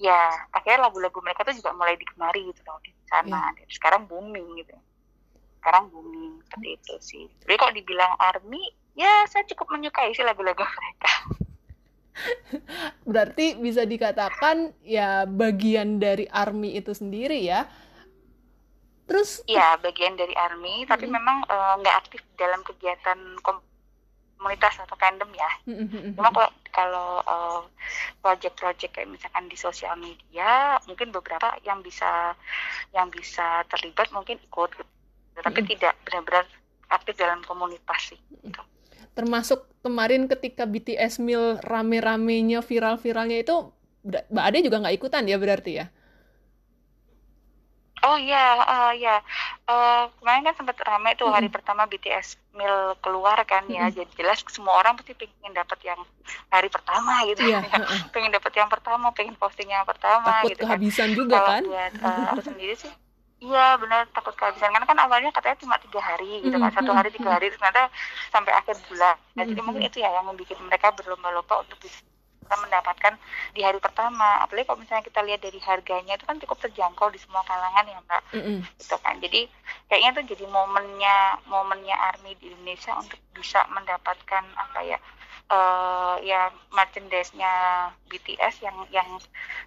ya 0.00 0.18
akhirnya 0.50 0.90
lagu-lagu 0.90 1.18
mereka 1.22 1.46
tuh 1.46 1.54
juga 1.54 1.70
mulai 1.76 1.94
digemari 1.94 2.50
gitu 2.50 2.60
loh 2.66 2.78
di 2.82 2.90
sana. 3.06 3.54
Yeah. 3.54 3.70
sekarang 3.70 4.10
booming 4.10 4.64
gitu. 4.64 4.74
Sekarang 5.62 5.88
booming 5.88 6.42
seperti 6.44 6.68
itu 6.76 6.94
sih. 7.00 7.24
Jadi 7.46 7.54
kalau 7.56 7.72
dibilang 7.72 8.12
army 8.18 8.62
ya 8.98 9.26
saya 9.30 9.46
cukup 9.50 9.74
menyukai 9.74 10.10
sih 10.14 10.26
lagu-lagu 10.26 10.62
mereka. 10.78 11.12
Berarti 13.02 13.58
bisa 13.58 13.82
dikatakan 13.82 14.70
ya 14.86 15.26
bagian 15.26 15.98
dari 15.98 16.30
army 16.30 16.78
itu 16.78 16.94
sendiri 16.94 17.42
ya. 17.42 17.66
Terus 19.04 19.44
ya 19.44 19.76
bagian 19.82 20.16
dari 20.16 20.32
army 20.32 20.88
tapi 20.88 21.04
memang 21.04 21.44
eh, 21.44 21.72
nggak 21.82 21.94
uh, 21.94 22.00
aktif 22.00 22.22
dalam 22.40 22.64
kegiatan 22.64 23.18
komunitas 24.38 24.74
atau 24.80 24.96
fandom 24.98 25.30
ya. 25.32 25.50
Cuma 26.14 26.30
kalau 26.34 26.50
kalau 26.74 27.08
uh, 27.24 27.62
project-project 28.20 28.92
kayak 28.92 29.10
misalkan 29.10 29.46
di 29.46 29.56
sosial 29.56 29.94
media, 29.96 30.76
mungkin 30.90 31.14
beberapa 31.14 31.54
yang 31.62 31.80
bisa 31.80 32.34
yang 32.90 33.08
bisa 33.08 33.62
terlibat 33.70 34.10
mungkin 34.10 34.36
ikut, 34.42 34.70
gitu. 34.74 35.40
tapi 35.40 35.62
mm-hmm. 35.62 35.72
tidak 35.78 35.94
benar-benar 36.02 36.44
aktif 36.90 37.14
dalam 37.16 37.40
komunitas 37.46 38.14
sih. 38.14 38.20
Gitu. 38.42 38.60
Termasuk 39.14 39.70
kemarin 39.86 40.26
ketika 40.26 40.66
BTS 40.66 41.22
Meal 41.22 41.62
rame-ramenya 41.62 42.60
viral-viralnya 42.66 43.46
itu, 43.46 43.70
Mbak 44.04 44.44
Ade 44.44 44.58
juga 44.66 44.82
nggak 44.82 44.96
ikutan 44.98 45.24
ya 45.24 45.38
berarti 45.38 45.72
ya? 45.78 45.86
Oh 48.04 48.16
iya, 48.20 48.60
uh, 48.60 48.92
ya. 48.92 49.16
Uh, 49.64 50.12
kemarin 50.20 50.44
kan 50.44 50.54
sempat 50.60 50.76
ramai 50.84 51.16
tuh 51.16 51.32
hari 51.32 51.48
mm 51.48 51.48
-hmm. 51.48 51.56
pertama 51.56 51.82
BTS 51.88 52.36
Mil 52.52 52.92
keluar 53.00 53.40
kan 53.48 53.64
ya. 53.64 53.88
Mm 53.88 53.90
-hmm. 53.90 53.96
Jadi 53.96 54.12
jelas 54.20 54.38
semua 54.52 54.76
orang 54.84 55.00
pasti 55.00 55.16
pengen 55.16 55.56
dapat 55.56 55.78
yang 55.80 56.00
hari 56.52 56.68
pertama 56.68 57.24
gitu 57.24 57.48
yeah. 57.52 57.64
ya. 57.64 57.80
pengen 58.12 58.30
dapat 58.32 58.52
yang 58.52 58.68
pertama, 58.68 59.08
pengen 59.16 59.36
posting 59.40 59.72
yang 59.72 59.88
pertama 59.88 60.44
takut 60.44 60.52
gitu 60.52 60.62
kehabisan 60.68 61.08
kan. 61.12 61.16
juga 61.16 61.36
Kalau 61.40 61.48
kan. 61.48 61.62
buat 61.64 61.92
uh, 62.04 62.24
aku 62.36 62.42
sendiri 62.44 62.74
sih 62.76 62.92
Iya 63.44 63.76
benar 63.76 64.08
takut 64.16 64.32
kehabisan 64.40 64.72
karena 64.72 64.88
kan 64.88 64.98
awalnya 65.04 65.28
katanya 65.28 65.60
cuma 65.60 65.76
tiga 65.76 66.00
hari 66.00 66.40
gitu 66.40 66.56
kan 66.56 66.72
satu 66.72 66.96
hari 66.96 67.12
tiga 67.12 67.36
hari 67.36 67.52
ternyata 67.52 67.92
sampai 68.32 68.56
akhir 68.56 68.80
bulan. 68.88 69.20
Nah, 69.36 69.44
jadi 69.44 69.60
mungkin 69.60 69.84
itu 69.84 70.00
ya 70.00 70.08
yang 70.16 70.24
membuat 70.24 70.56
mereka 70.64 70.96
berlomba-lomba 70.96 71.60
untuk 71.60 71.76
bisa 71.84 72.00
kita 72.44 72.56
mendapatkan 72.60 73.14
di 73.56 73.60
hari 73.64 73.80
pertama 73.80 74.44
apalagi 74.44 74.68
kalau 74.68 74.78
misalnya 74.78 75.04
kita 75.08 75.20
lihat 75.24 75.40
dari 75.40 75.58
harganya 75.64 76.14
itu 76.14 76.24
kan 76.28 76.36
cukup 76.36 76.60
terjangkau 76.60 77.08
di 77.08 77.18
semua 77.18 77.40
kalangan 77.48 77.88
ya 77.88 77.98
mbak 78.04 78.22
mm 78.36 78.42
-hmm. 78.44 78.58
gitu 78.78 78.96
kan 79.00 79.16
jadi 79.18 79.40
kayaknya 79.88 80.10
itu 80.20 80.22
jadi 80.36 80.44
momennya 80.52 81.16
momennya 81.48 81.96
army 82.14 82.36
di 82.36 82.52
Indonesia 82.52 82.92
untuk 83.00 83.18
bisa 83.32 83.64
mendapatkan 83.72 84.44
apa 84.54 84.80
ya 84.84 84.98
uh, 85.50 86.16
ya 86.24 86.48
merchandise-nya 86.72 87.52
BTS 88.08 88.64
yang 88.64 88.76
yang 88.88 89.08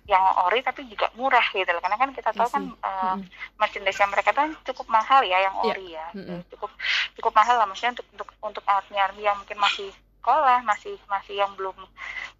yang 0.08 0.24
ori 0.48 0.64
tapi 0.64 0.88
juga 0.88 1.12
murah 1.14 1.44
gitu 1.54 1.68
loh. 1.68 1.82
Karena 1.84 2.00
kan 2.00 2.12
kita 2.16 2.32
tahu 2.34 2.50
kan 2.50 2.64
uh, 2.82 3.16
mm 3.18 3.22
-hmm. 3.22 3.58
merchandise 3.60 4.00
yang 4.00 4.12
mereka 4.12 4.32
kan 4.34 4.56
cukup 4.66 4.88
mahal 4.90 5.22
ya 5.22 5.38
yang 5.44 5.56
iya. 5.62 5.68
ori 5.68 5.88
yeah. 5.94 6.08
ya. 6.14 6.18
Mm 6.18 6.24
-hmm. 6.24 6.40
Cukup 6.56 6.72
cukup 7.20 7.34
mahal 7.36 7.56
lah 7.60 7.68
maksudnya 7.68 8.00
untuk 8.00 8.08
untuk 8.16 8.30
untuk 8.42 8.64
army 8.66 8.98
army 8.98 9.22
yang 9.26 9.38
mungkin 9.38 9.60
masih 9.60 9.90
sekolah 10.28 10.60
masih 10.68 11.00
masih 11.08 11.40
yang 11.40 11.56
belum 11.56 11.72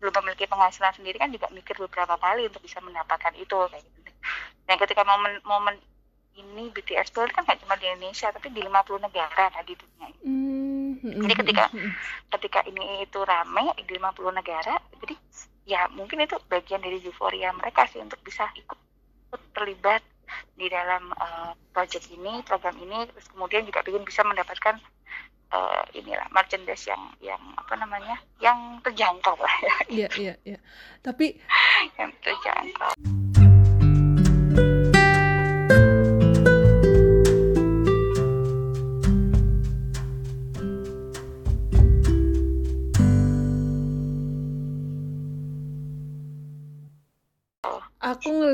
belum 0.04 0.12
memiliki 0.20 0.44
penghasilan 0.44 0.92
sendiri 0.92 1.16
kan 1.24 1.32
juga 1.32 1.48
mikir 1.56 1.80
beberapa 1.80 2.20
kali 2.20 2.52
untuk 2.52 2.60
bisa 2.60 2.84
mendapatkan 2.84 3.32
itu 3.40 3.56
kayak 3.56 3.80
gitu. 3.80 4.12
Dan 4.68 4.76
ketika 4.76 5.08
momen 5.08 5.40
momen 5.48 5.80
ini 6.36 6.68
BTS 6.76 7.16
World 7.16 7.32
kan 7.32 7.48
nggak 7.48 7.64
cuma 7.64 7.80
di 7.80 7.88
Indonesia 7.88 8.28
tapi 8.36 8.52
di 8.52 8.60
50 8.60 9.08
negara 9.08 9.48
kan 9.48 9.64
di 9.64 9.80
dunia 9.80 10.08
ini. 10.20 10.20
Mm-hmm. 11.00 11.24
Jadi 11.24 11.34
ketika 11.40 11.66
ketika 12.36 12.60
ini 12.68 13.08
itu 13.08 13.24
ramai 13.24 13.72
di 13.80 13.96
50 13.96 14.36
negara, 14.36 14.76
jadi 15.00 15.16
ya 15.64 15.88
mungkin 15.96 16.28
itu 16.28 16.36
bagian 16.52 16.84
dari 16.84 17.00
euforia 17.00 17.56
mereka 17.56 17.88
sih 17.88 18.04
untuk 18.04 18.20
bisa 18.20 18.52
ikut 18.60 18.76
terlibat 19.56 20.04
di 20.60 20.68
dalam 20.68 21.08
uh, 21.16 21.56
project 21.72 22.12
ini 22.12 22.44
program 22.44 22.76
ini 22.84 23.08
terus 23.16 23.32
kemudian 23.32 23.64
juga 23.64 23.80
ingin 23.88 24.04
bisa 24.04 24.28
mendapatkan 24.28 24.76
uh, 25.52 25.84
inilah 25.96 26.28
merchandise 26.32 26.88
yang 26.90 27.04
yang 27.24 27.42
apa 27.56 27.74
namanya 27.78 28.18
yang 28.44 28.80
terjangkau 28.84 29.36
lah. 29.38 29.56
Ya 29.64 29.76
iya 29.88 30.08
iya 30.18 30.34
iya. 30.44 30.60
Tapi 31.04 31.36
yang 32.00 32.12
terjangkau 32.24 33.27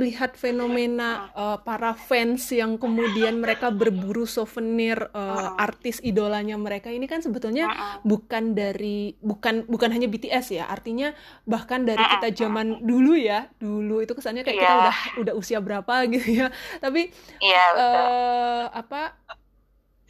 aku 0.03 0.09
ngelihat 0.09 0.31
fenomena 0.35 1.31
uh, 1.31 1.55
para 1.63 1.95
fans 1.95 2.51
yang 2.51 2.75
kemudian 2.75 3.39
mereka 3.39 3.71
berburu 3.71 4.27
souvenir 4.27 4.99
uh, 5.15 5.55
artis 5.55 6.03
idolanya 6.03 6.59
mereka. 6.59 6.91
Ini 6.91 7.07
kan 7.07 7.23
sebetulnya 7.23 7.99
bukan 8.03 8.51
dari 8.51 9.15
bukan 9.23 9.63
bukan 9.69 9.89
hanya 9.95 10.11
BTS 10.11 10.59
ya. 10.59 10.65
Artinya 10.67 11.15
bahkan 11.47 11.87
dari 11.87 12.01
kita 12.01 12.43
zaman 12.43 12.83
dulu 12.83 13.13
ya. 13.15 13.47
Dulu 13.61 14.03
itu 14.03 14.11
kesannya 14.17 14.43
kayak 14.43 14.57
yeah. 14.57 14.65
kita 14.65 14.73
iya. 14.73 14.81
udah 14.83 14.97
udah 15.23 15.33
usia 15.39 15.59
berapa 15.63 15.93
gitu 16.19 16.27
ya. 16.43 16.47
Tapi 16.83 17.07
yeah, 17.39 17.67
iya, 17.71 17.79
uh, 17.79 18.63
apa 18.73 19.13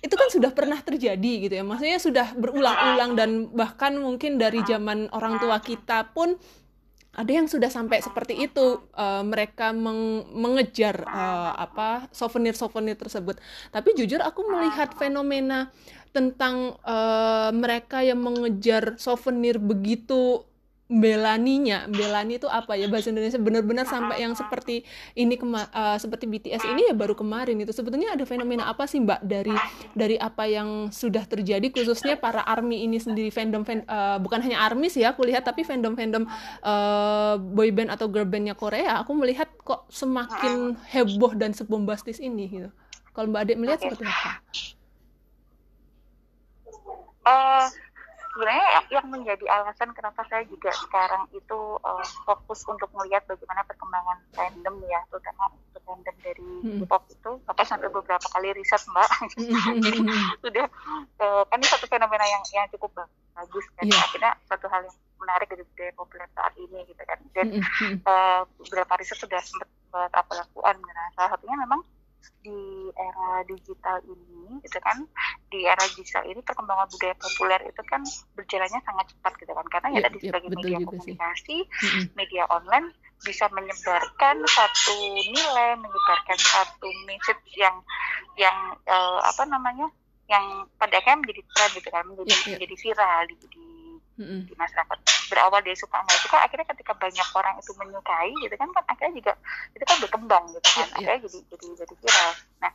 itu 0.03 0.15
kan 0.19 0.27
sudah 0.31 0.51
pernah 0.55 0.79
terjadi 0.81 1.33
gitu 1.47 1.53
ya. 1.53 1.63
Maksudnya 1.63 1.99
sudah 1.99 2.27
berulang-ulang 2.33 3.13
dan 3.13 3.29
bahkan 3.51 3.99
mungkin 3.99 4.39
dari 4.39 4.63
zaman 4.63 5.11
orang 5.11 5.37
tua 5.37 5.61
kita 5.61 6.11
pun 6.15 6.39
ada 7.13 7.29
yang 7.29 7.45
sudah 7.45 7.69
sampai 7.69 8.01
seperti 8.01 8.49
itu 8.49 8.81
uh, 8.97 9.21
mereka 9.21 9.69
meng 9.69 10.25
mengejar 10.33 11.05
uh, 11.05 11.53
apa 11.53 12.09
souvenir-souvenir 12.09 12.97
tersebut. 12.97 13.37
Tapi 13.69 13.93
jujur 13.93 14.17
aku 14.17 14.41
melihat 14.49 14.97
fenomena 14.97 15.69
tentang 16.09 16.73
uh, 16.81 17.53
mereka 17.53 18.01
yang 18.01 18.17
mengejar 18.17 18.97
souvenir 18.97 19.61
begitu 19.61 20.41
belaninya 20.91 21.87
belani 21.87 22.37
itu 22.37 22.47
apa 22.51 22.75
ya? 22.75 22.91
Bahasa 22.91 23.09
Indonesia 23.09 23.39
benar-benar 23.39 23.87
sampai 23.87 24.19
yang 24.21 24.35
seperti 24.35 24.83
ini 25.15 25.39
kema 25.39 25.71
uh, 25.71 25.97
seperti 25.97 26.27
BTS 26.27 26.67
ini 26.69 26.91
ya 26.91 26.93
baru 26.93 27.15
kemarin 27.15 27.55
itu 27.63 27.71
sebetulnya 27.71 28.13
ada 28.13 28.27
fenomena 28.27 28.67
apa 28.67 28.83
sih 28.83 28.99
Mbak 28.99 29.21
dari 29.23 29.55
dari 29.95 30.15
apa 30.19 30.43
yang 30.45 30.91
sudah 30.91 31.23
terjadi? 31.23 31.63
Khususnya 31.71 32.19
para 32.19 32.43
army 32.43 32.83
ini 32.83 32.99
sendiri 32.99 33.31
fandom 33.31 33.63
fan, 33.63 33.87
uh, 33.87 34.19
bukan 34.19 34.43
hanya 34.43 34.59
army 34.61 34.91
sih 34.91 35.07
ya 35.07 35.15
aku 35.15 35.23
lihat 35.23 35.47
tapi 35.47 35.63
fandom 35.63 35.95
fandom 35.95 36.27
uh, 36.61 37.39
boyband 37.39 37.89
atau 37.89 38.11
girl 38.11 38.27
bandnya 38.27 38.53
Korea 38.53 38.99
aku 38.99 39.15
melihat 39.15 39.47
kok 39.63 39.87
semakin 39.87 40.75
heboh 40.91 41.33
dan 41.33 41.55
sebombastis 41.55 42.19
ini 42.19 42.45
gitu. 42.51 42.69
Kalau 43.13 43.29
Mbak 43.29 43.41
Adik 43.45 43.57
melihat 43.61 43.79
seperti 43.81 44.03
apa? 44.09 44.31
Uh, 47.23 47.71
sebenarnya 48.33 48.67
yang 48.89 49.05
menjadi 49.13 49.45
alasan 49.45 49.93
kenapa 49.93 50.25
saya 50.25 50.41
juga 50.49 50.73
sekarang 50.73 51.29
itu 51.37 51.59
uh, 51.85 52.05
fokus 52.25 52.65
untuk 52.65 52.89
melihat 52.97 53.21
bagaimana 53.29 53.61
perkembangan 53.69 54.17
fandom 54.33 54.81
ya 54.89 54.99
terutama 55.13 55.53
untuk 55.53 55.81
fandom 55.85 56.15
dari 56.25 56.49
hmm. 56.65 56.81
K-pop 56.83 57.03
itu. 57.13 57.31
Apa 57.45 57.61
sampai 57.61 57.93
beberapa 57.93 58.25
kali 58.33 58.49
riset 58.57 58.81
mbak. 58.89 59.09
Jadi 59.85 59.99
sudah 60.43 60.65
uh, 61.21 61.43
kan 61.45 61.61
ini 61.61 61.67
satu 61.69 61.85
fenomena 61.85 62.25
yang 62.25 62.41
yang 62.49 62.65
cukup 62.73 63.05
bagus 63.37 63.65
kan. 63.77 63.85
Yeah. 63.85 64.01
akhirnya 64.01 64.31
satu 64.49 64.65
hal 64.65 64.81
yang 64.89 64.97
menarik 65.21 65.47
dari 65.53 65.63
budaya 65.63 65.91
populer 65.93 66.27
saat 66.33 66.53
ini 66.57 66.79
gitu 66.89 67.03
kan. 67.05 67.19
Dan 67.37 67.47
uh, 68.09 68.41
beberapa 68.65 68.97
riset 68.97 69.21
sudah 69.21 69.39
sempat 69.45 69.69
buat 69.93 70.09
apa 70.09 70.33
lakukan. 70.41 70.75
Nah, 70.81 71.07
salah 71.13 71.29
satunya 71.37 71.57
memang 71.61 71.85
di 72.43 72.91
era 72.95 73.43
digital 73.47 73.97
ini 74.03 74.59
gitu 74.63 74.79
kan 74.83 75.07
di 75.51 75.63
era 75.63 75.83
digital 75.95 76.23
ini 76.27 76.39
perkembangan 76.43 76.87
budaya 76.91 77.15
populer 77.19 77.61
itu 77.67 77.81
kan 77.87 78.01
berjalannya 78.35 78.79
sangat 78.83 79.05
cepat 79.15 79.33
gitu 79.39 79.51
kan 79.55 79.65
karena 79.71 79.87
ya, 79.93 79.99
ya 79.99 80.03
tadi 80.07 80.17
ya, 80.19 80.25
sebagai 80.29 80.49
media 80.55 80.77
komunikasi 80.83 81.57
sih. 81.63 82.07
media 82.15 82.43
online 82.51 82.87
bisa 83.23 83.47
menyebarkan 83.55 84.35
satu 84.43 84.95
nilai 85.31 85.79
menyebarkan 85.79 86.39
satu 86.39 86.87
message 87.07 87.47
yang 87.55 87.79
yang 88.35 88.55
uh, 88.87 89.19
apa 89.23 89.47
namanya 89.47 89.87
yang 90.27 90.67
pada 90.79 90.99
akhirnya 90.99 91.19
menjadi 91.23 91.41
tren 91.51 91.69
gitu 91.79 91.89
kan 91.91 92.03
menjadi 92.07 92.31
ya, 92.31 92.35
ya. 92.35 92.51
menjadi 92.55 92.75
viral 92.79 93.21
di, 93.27 93.35
di 93.47 93.65
mm-hmm. 94.19 94.39
di 94.49 94.53
masyarakat 94.53 94.97
berawal 95.31 95.59
dari 95.65 95.77
suka 95.77 95.97
nggak 95.97 96.19
suka 96.21 96.37
akhirnya 96.45 96.67
ketika 96.69 96.93
banyak 96.93 97.27
orang 97.33 97.55
itu 97.57 97.71
menyukai 97.79 98.31
gitu 98.43 98.55
kan 98.59 98.69
kan 98.75 98.83
akhirnya 98.85 99.13
juga 99.17 99.33
itu 99.73 99.83
kan 99.85 99.97
berkembang 100.03 100.43
gitu 100.53 100.69
kan 100.69 100.77
yeah, 100.77 100.85
iya. 100.85 100.93
akhirnya 100.93 101.17
yeah. 101.17 101.23
jadi 101.25 101.39
jadi 101.49 101.65
jadi 101.81 101.93
viral 101.97 102.31
nah 102.61 102.71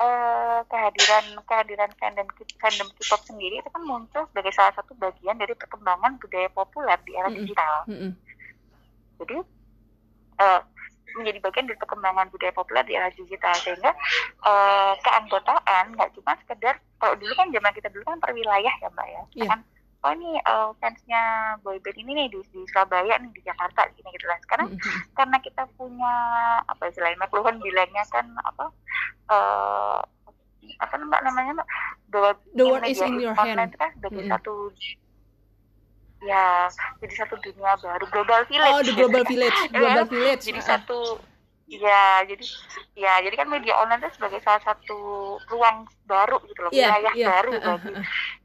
eh, 0.00 0.60
kehadiran 0.70 1.24
kehadiran 1.44 1.90
fandom 2.00 2.28
fandom 2.56 2.88
K-pop 2.96 3.20
sendiri 3.28 3.54
itu 3.60 3.68
kan 3.68 3.82
muncul 3.84 4.22
sebagai 4.32 4.52
salah 4.56 4.72
satu 4.72 4.92
bagian 4.96 5.36
dari 5.36 5.52
perkembangan 5.52 6.16
budaya 6.16 6.48
populer 6.52 6.98
di 7.04 7.12
era 7.12 7.28
mm-hmm. 7.28 7.38
digital 7.44 7.74
mm-hmm. 7.90 8.12
jadi 9.20 9.36
eh, 10.40 10.60
menjadi 11.10 11.38
bagian 11.42 11.66
dari 11.66 11.78
perkembangan 11.78 12.30
budaya 12.30 12.52
populer 12.54 12.84
di 12.86 12.94
era 12.94 13.10
digital 13.10 13.54
sehingga 13.58 13.90
uh, 14.46 14.94
keanggotaan 15.02 15.98
nggak 15.98 16.10
cuma 16.14 16.38
sekedar 16.46 16.78
kalau 17.02 17.18
dulu 17.18 17.32
kan 17.34 17.50
zaman 17.50 17.72
kita 17.74 17.88
dulu 17.90 18.04
kan 18.06 18.22
per 18.22 18.30
wilayah 18.30 18.70
ya 18.78 18.88
mbak 18.94 19.06
ya 19.10 19.22
yeah. 19.34 19.48
kan 19.50 19.60
oh 20.00 20.12
ini 20.16 20.40
uh, 20.48 20.72
fansnya 20.80 21.56
boyband 21.60 21.96
ini 22.00 22.10
nih 22.16 22.26
di, 22.32 22.38
di 22.48 22.60
Surabaya 22.72 23.20
nih 23.20 23.30
di 23.36 23.42
Jakarta 23.44 23.84
gini 23.92 24.08
gitu 24.16 24.26
lah 24.28 24.38
sekarang 24.48 24.68
mm-hmm. 24.72 25.12
karena 25.12 25.36
kita 25.44 25.62
punya 25.76 26.14
apa 26.64 26.88
selain 26.96 27.20
makluhan 27.20 27.60
bilangnya 27.60 28.04
kan 28.08 28.24
apa 28.48 28.64
uh, 29.28 30.00
apa 30.80 30.94
mbak 30.96 31.20
namanya 31.20 31.60
mbak 31.60 31.68
bahwa 32.08 32.30
the 32.56 32.64
world 32.64 32.86
is 32.88 33.00
in 33.04 33.20
your 33.20 33.36
hand 33.36 33.76
kan 33.76 33.90
sebagai 34.00 34.24
mm-hmm. 34.24 34.32
satu 34.32 34.72
ya 36.20 36.68
jadi 37.00 37.14
satu 37.24 37.34
dunia 37.40 37.76
baru 37.80 38.04
global 38.12 38.40
village 38.48 38.72
oh 38.72 38.80
the 38.84 38.94
global 38.96 39.24
village 39.32 39.60
global 39.72 40.06
village 40.08 40.42
jadi 40.44 40.60
uh. 40.60 40.66
satu 40.66 40.98
ya 41.70 42.26
jadi 42.26 42.44
ya 42.98 43.12
jadi 43.22 43.34
kan 43.38 43.46
media 43.46 43.78
online 43.78 44.02
itu 44.02 44.18
sebagai 44.18 44.42
salah 44.42 44.58
satu 44.66 44.98
ruang 45.46 45.86
baru 46.10 46.42
gitu 46.50 46.66
loh 46.66 46.72
yeah, 46.74 46.98
wilayah 46.98 47.14
yeah. 47.14 47.28
baru 47.30 47.52
bagi 47.62 47.92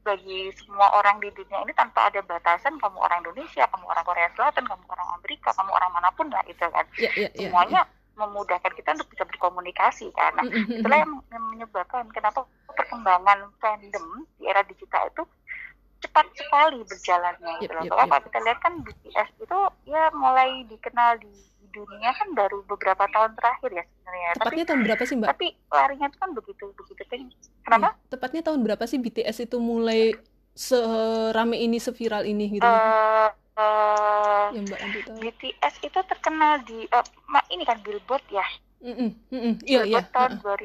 bagi 0.06 0.40
semua 0.54 0.94
orang 0.94 1.18
di 1.18 1.34
dunia 1.34 1.66
ini 1.66 1.74
tanpa 1.74 2.06
ada 2.06 2.22
batasan 2.22 2.78
kamu 2.78 2.94
orang 3.02 3.18
Indonesia 3.26 3.66
kamu 3.66 3.82
orang 3.82 4.04
Korea 4.06 4.30
Selatan 4.38 4.64
kamu 4.70 4.84
orang 4.86 5.08
Amerika 5.18 5.50
kamu 5.58 5.70
orang 5.74 5.90
mana 5.90 6.08
pun 6.14 6.30
lah 6.30 6.44
itu 6.46 6.62
kan 6.62 6.86
yeah, 7.02 7.12
yeah, 7.18 7.30
yeah, 7.34 7.50
semuanya 7.50 7.82
yeah. 7.82 8.14
memudahkan 8.14 8.72
kita 8.78 8.94
untuk 8.94 9.10
bisa 9.10 9.24
berkomunikasi 9.26 10.06
karena 10.14 10.42
itulah 10.70 10.98
yang, 11.02 11.12
menyebabkan 11.50 12.06
kenapa 12.14 12.46
perkembangan 12.78 13.50
fandom 13.58 14.22
di 14.38 14.46
era 14.46 14.62
digital 14.62 15.10
itu 15.10 15.26
cepat 15.96 16.28
sekali 16.36 16.84
berjalannya 16.84 17.54
gitu 17.64 17.72
loh. 17.72 17.84
Yep, 17.88 17.96
yep, 17.96 18.22
kita 18.28 18.38
lihat 18.44 18.58
kan 18.60 18.72
BTS 18.84 19.28
itu 19.42 19.58
ya 19.88 20.12
mulai 20.12 20.62
dikenal 20.68 21.16
di 21.18 21.32
dunia 21.76 22.10
kan 22.16 22.28
baru 22.32 22.64
beberapa 22.64 23.04
tahun 23.12 23.36
terakhir 23.36 23.70
ya 23.76 23.84
sebenarnya. 23.84 24.30
Tepatnya 24.40 24.64
tapi, 24.64 24.68
tahun 24.72 24.80
berapa 24.88 25.02
sih 25.04 25.16
mbak? 25.20 25.28
Tapi 25.36 25.46
larinya 25.68 26.06
itu 26.08 26.18
kan 26.18 26.30
begitu 26.32 26.64
begitu 26.72 27.02
tinggi. 27.04 27.36
Kenapa? 27.60 27.88
Hmm, 27.92 28.08
tepatnya 28.08 28.42
tahun 28.48 28.60
berapa 28.64 28.84
sih 28.88 28.98
BTS 28.98 29.36
itu 29.44 29.56
mulai 29.60 30.16
serame 30.56 31.60
ini, 31.60 31.76
seviral 31.76 32.24
ini 32.24 32.56
gitu? 32.56 32.64
Uh, 32.64 33.28
uh, 33.60 34.48
ya, 34.56 34.60
mbak 34.64 34.78
Andi 34.80 35.00
tahu. 35.04 35.16
BTS 35.20 35.74
itu 35.84 36.00
terkenal 36.08 36.64
di 36.64 36.88
uh, 36.88 37.04
ini 37.52 37.62
kan 37.68 37.76
Billboard 37.84 38.24
ya. 38.32 38.46
Mm 38.80 38.92
-mm, 38.92 39.10
mm 39.32 39.40
-mm. 39.40 39.54
Iya, 39.64 39.82
iya. 39.88 40.00
tahun 40.08 40.40
uh. 40.40 40.56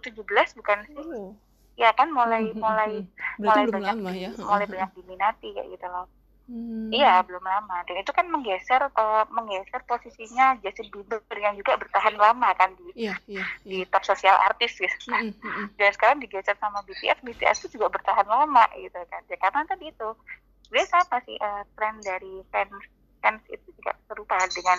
2017 0.00 0.58
bukan 0.58 0.78
sih? 0.88 0.96
Oh. 0.96 1.32
Ya 1.78 1.92
kan 1.94 2.08
mulai 2.10 2.48
mm 2.48 2.56
-hmm. 2.56 2.60
mulai 2.64 2.92
mulai 3.38 3.64
banyak 3.68 3.96
lama, 4.00 4.10
ya? 4.16 4.30
mulai 4.40 4.66
banyak 4.66 4.90
diminati 4.96 5.48
kayak 5.52 5.68
gitu 5.76 5.86
loh. 5.86 6.08
Hmm. 6.48 6.88
Iya, 6.88 7.20
belum 7.28 7.44
lama. 7.44 7.84
Dan 7.84 8.00
itu 8.00 8.08
kan 8.08 8.24
menggeser 8.32 8.80
uh, 8.96 9.24
menggeser 9.28 9.84
posisinya 9.84 10.56
Justin 10.64 10.88
Bieber 10.88 11.20
yang 11.36 11.52
juga 11.60 11.76
bertahan 11.76 12.16
lama 12.16 12.56
kan 12.56 12.72
di 12.72 13.04
yeah, 13.04 13.20
yeah, 13.28 13.44
yeah. 13.44 13.48
di 13.68 13.84
top 13.92 14.00
sosial 14.08 14.32
artis 14.32 14.80
gitu. 14.80 15.12
Mm 15.12 15.36
-hmm. 15.36 15.68
Dan 15.76 15.92
sekarang 15.92 16.24
digeser 16.24 16.56
sama 16.56 16.80
BTS, 16.88 17.20
BTS 17.20 17.68
itu 17.68 17.76
juga 17.76 17.92
bertahan 18.00 18.24
lama 18.24 18.64
gitu 18.80 18.96
kan. 19.12 19.20
Ya 19.28 19.36
karena 19.36 19.68
tadi 19.68 19.92
itu 19.92 20.08
dia 20.72 20.84
sama 20.88 21.20
sih 21.28 21.36
uh, 21.36 21.68
tren 21.76 22.00
dari 22.00 22.40
fans 22.48 22.72
fans 23.22 23.42
itu 23.50 23.68
juga 23.76 23.94
serupa 24.06 24.36
dengan 24.50 24.78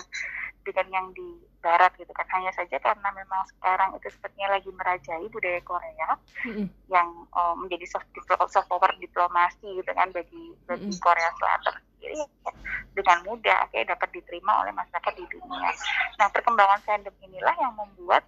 dengan 0.60 0.86
yang 0.92 1.06
di 1.16 1.40
barat 1.60 1.92
gitu 2.00 2.08
kan 2.16 2.24
hanya 2.32 2.52
saja 2.56 2.76
karena 2.80 3.08
memang 3.12 3.44
sekarang 3.56 3.92
itu 3.96 4.08
sepertinya 4.08 4.56
lagi 4.56 4.70
merajai 4.72 5.26
budaya 5.28 5.60
Korea 5.60 6.08
mm-hmm. 6.48 6.66
yang 6.88 7.08
uh, 7.36 7.52
menjadi 7.56 7.84
soft, 7.84 8.08
soft 8.48 8.68
power 8.68 8.88
diplomasi 8.96 9.68
gitu 9.76 9.90
kan 9.92 10.08
bagi 10.12 10.56
bagi 10.64 10.88
mm-hmm. 10.88 11.04
Korea 11.04 11.28
Selatan 11.36 11.74
sendiri 11.84 12.16
ya, 12.24 12.52
dengan 12.96 13.18
mudah 13.28 13.56
akhirnya 13.68 13.92
dapat 13.92 14.08
diterima 14.16 14.52
oleh 14.64 14.72
masyarakat 14.72 15.12
di 15.20 15.24
dunia. 15.28 15.70
Nah 16.16 16.26
perkembangan 16.32 16.80
fandom 16.84 17.16
inilah 17.20 17.56
yang 17.60 17.72
membuat 17.76 18.24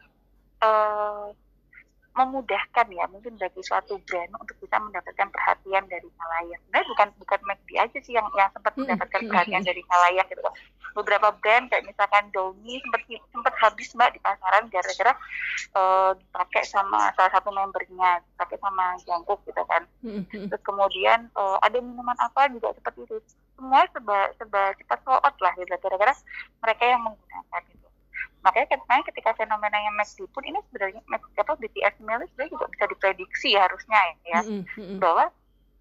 uh, 0.61 1.33
memudahkan 2.12 2.87
ya 2.92 3.04
mungkin 3.09 3.40
bagi 3.40 3.62
suatu 3.64 3.97
brand 4.04 4.28
untuk 4.37 4.52
bisa 4.61 4.76
mendapatkan 4.76 5.28
perhatian 5.33 5.85
dari 5.88 6.09
halayak. 6.21 6.61
Nah 6.69 6.85
bukan 6.85 7.09
bukan 7.16 7.40
McD 7.49 7.71
aja 7.81 7.99
sih 8.04 8.12
yang 8.12 8.28
yang 8.37 8.52
sempat 8.52 8.76
hmm, 8.76 8.85
mendapatkan 8.85 9.21
hmm, 9.25 9.31
perhatian 9.33 9.62
hmm. 9.64 9.71
dari 9.73 9.83
halayak 9.88 10.26
gitu. 10.28 10.40
Beberapa 10.92 11.33
brand 11.40 11.73
kayak 11.73 11.88
misalkan 11.88 12.28
Downy 12.37 12.76
sempat 12.85 13.02
sempat 13.33 13.54
habis 13.64 13.88
mbak 13.97 14.12
di 14.12 14.21
pasaran 14.21 14.69
gara-gara 14.69 15.12
uh, 15.73 16.12
dipakai 16.21 16.62
sama 16.69 17.09
salah 17.16 17.33
satu 17.33 17.49
membernya, 17.49 18.21
dipakai 18.37 18.61
sama 18.61 18.85
Jangkuk 19.09 19.40
gitu 19.49 19.62
kan. 19.64 19.83
Terus 20.28 20.62
kemudian 20.69 21.33
uh, 21.33 21.57
ada 21.64 21.81
minuman 21.81 22.16
apa 22.21 22.52
juga 22.52 22.76
seperti 22.76 23.09
itu. 23.09 23.16
Semua 23.57 23.88
serba 23.88 24.28
serba 24.37 24.76
cepat 24.76 25.00
sold 25.00 25.25
out 25.25 25.37
lah 25.40 25.52
gitu 25.57 25.73
gara-gara 25.81 26.12
mereka 26.61 26.85
yang 26.85 27.00
menggunakan 27.09 27.62
gitu 27.73 27.82
makanya 28.43 28.77
makanya 28.83 29.05
ketika 29.15 29.31
fenomena 29.39 29.79
yang 29.79 29.95
McD 29.95 30.27
pun 30.35 30.43
ini 30.43 30.59
sebenarnya 30.69 31.01
apa 31.39 31.53
BTS 31.59 31.95
Millie 32.03 32.27
sebenarnya 32.35 32.53
juga 32.55 32.67
bisa 32.75 32.85
diprediksi 32.91 33.51
harusnya 33.55 34.01
ya. 34.27 34.41
Mm 34.43 34.63
-hmm. 34.67 34.99
bahwa 34.99 35.31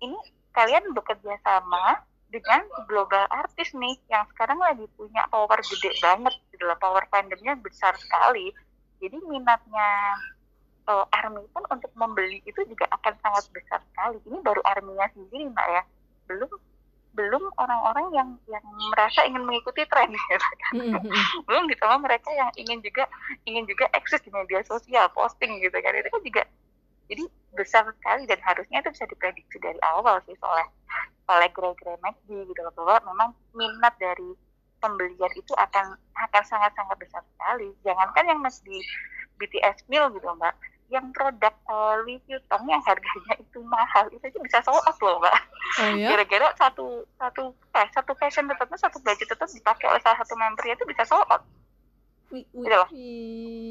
ini 0.02 0.18
kalian 0.54 0.94
bekerja 0.94 1.38
sama 1.42 2.02
dengan 2.32 2.64
global 2.88 3.28
artis 3.28 3.76
nih 3.76 4.00
yang 4.08 4.24
sekarang 4.32 4.62
lagi 4.62 4.88
punya 4.96 5.26
power 5.28 5.60
gede 5.60 5.92
banget. 6.00 6.34
Gitu 6.54 6.64
loh 6.64 6.78
power 6.80 7.04
fandomnya 7.12 7.58
besar 7.60 7.98
sekali. 8.00 8.54
Jadi 9.02 9.18
minatnya 9.26 10.16
uh, 10.88 11.06
army 11.12 11.44
pun 11.52 11.66
untuk 11.68 11.92
membeli 11.98 12.40
itu 12.46 12.62
juga 12.70 12.88
akan 12.94 13.14
sangat 13.20 13.46
besar 13.52 13.82
sekali. 13.92 14.18
Ini 14.30 14.38
baru 14.46 14.62
arminya 14.64 15.10
sendiri 15.12 15.50
mbak 15.52 15.68
ya. 15.68 15.84
Belum 16.30 16.52
belum 17.12 17.44
orang-orang 17.60 18.08
yang 18.16 18.30
yang 18.48 18.64
merasa 18.96 19.28
ingin 19.28 19.44
mengikuti 19.44 19.84
tren 19.92 20.08
gitu 20.12 20.36
kan. 20.40 20.74
Mm-hmm. 20.80 21.12
belum 21.48 21.68
ditambah 21.68 22.00
mereka 22.08 22.30
yang 22.32 22.50
ingin 22.56 22.80
juga 22.80 23.04
ingin 23.44 23.68
juga 23.68 23.92
eksis 23.92 24.24
di 24.24 24.32
media 24.32 24.64
sosial 24.64 25.12
posting 25.12 25.60
gitu 25.60 25.76
kan 25.76 25.92
itu 25.92 26.08
kan 26.08 26.22
juga 26.24 26.44
jadi 27.12 27.24
besar 27.52 27.84
sekali 27.84 28.24
dan 28.24 28.40
harusnya 28.40 28.80
itu 28.80 28.90
bisa 28.96 29.04
diprediksi 29.12 29.60
dari 29.60 29.76
awal 29.84 30.24
sih 30.24 30.36
oleh 30.40 30.68
oleh 31.28 31.50
Greg 31.52 31.80
McD 31.84 32.30
gitu 32.48 32.60
loh 32.64 32.74
bahwa 32.80 33.04
memang 33.12 33.30
minat 33.52 33.92
dari 34.00 34.32
pembelian 34.80 35.32
itu 35.36 35.54
akan 35.60 36.00
akan 36.16 36.44
sangat 36.48 36.72
sangat 36.80 36.96
besar 36.96 37.22
sekali 37.36 37.76
jangankan 37.84 38.26
yang 38.32 38.40
masih 38.40 38.64
di 38.64 38.78
BTS 39.38 39.84
Meal 39.92 40.08
gitu 40.16 40.26
mbak 40.40 40.56
yang 40.92 41.08
produk 41.16 41.56
uh, 41.72 42.04
Louis 42.04 42.20
Vuitton 42.28 42.62
yang 42.68 42.84
harganya 42.84 43.34
itu 43.40 43.60
mahal. 43.64 44.12
Itu 44.12 44.22
aja 44.28 44.40
bisa 44.44 44.60
sold 44.62 44.84
out 44.84 45.00
loh 45.00 45.18
mbak. 45.24 45.36
Oh, 45.80 45.92
iya? 45.96 46.08
gara-gara 46.12 46.48
satu 46.60 47.08
satu 47.16 47.56
eh, 47.56 47.88
satu 47.96 48.12
fashion 48.20 48.52
tertentu 48.52 48.76
satu 48.76 49.00
baju 49.00 49.24
tertentu 49.24 49.56
dipakai 49.56 49.88
oleh 49.88 50.02
salah 50.04 50.20
satu 50.20 50.36
membernya 50.36 50.76
itu 50.76 50.86
bisa 50.86 51.08
sold 51.08 51.24
out. 51.32 51.44
Gitu 52.32 52.68
loh. 52.68 52.88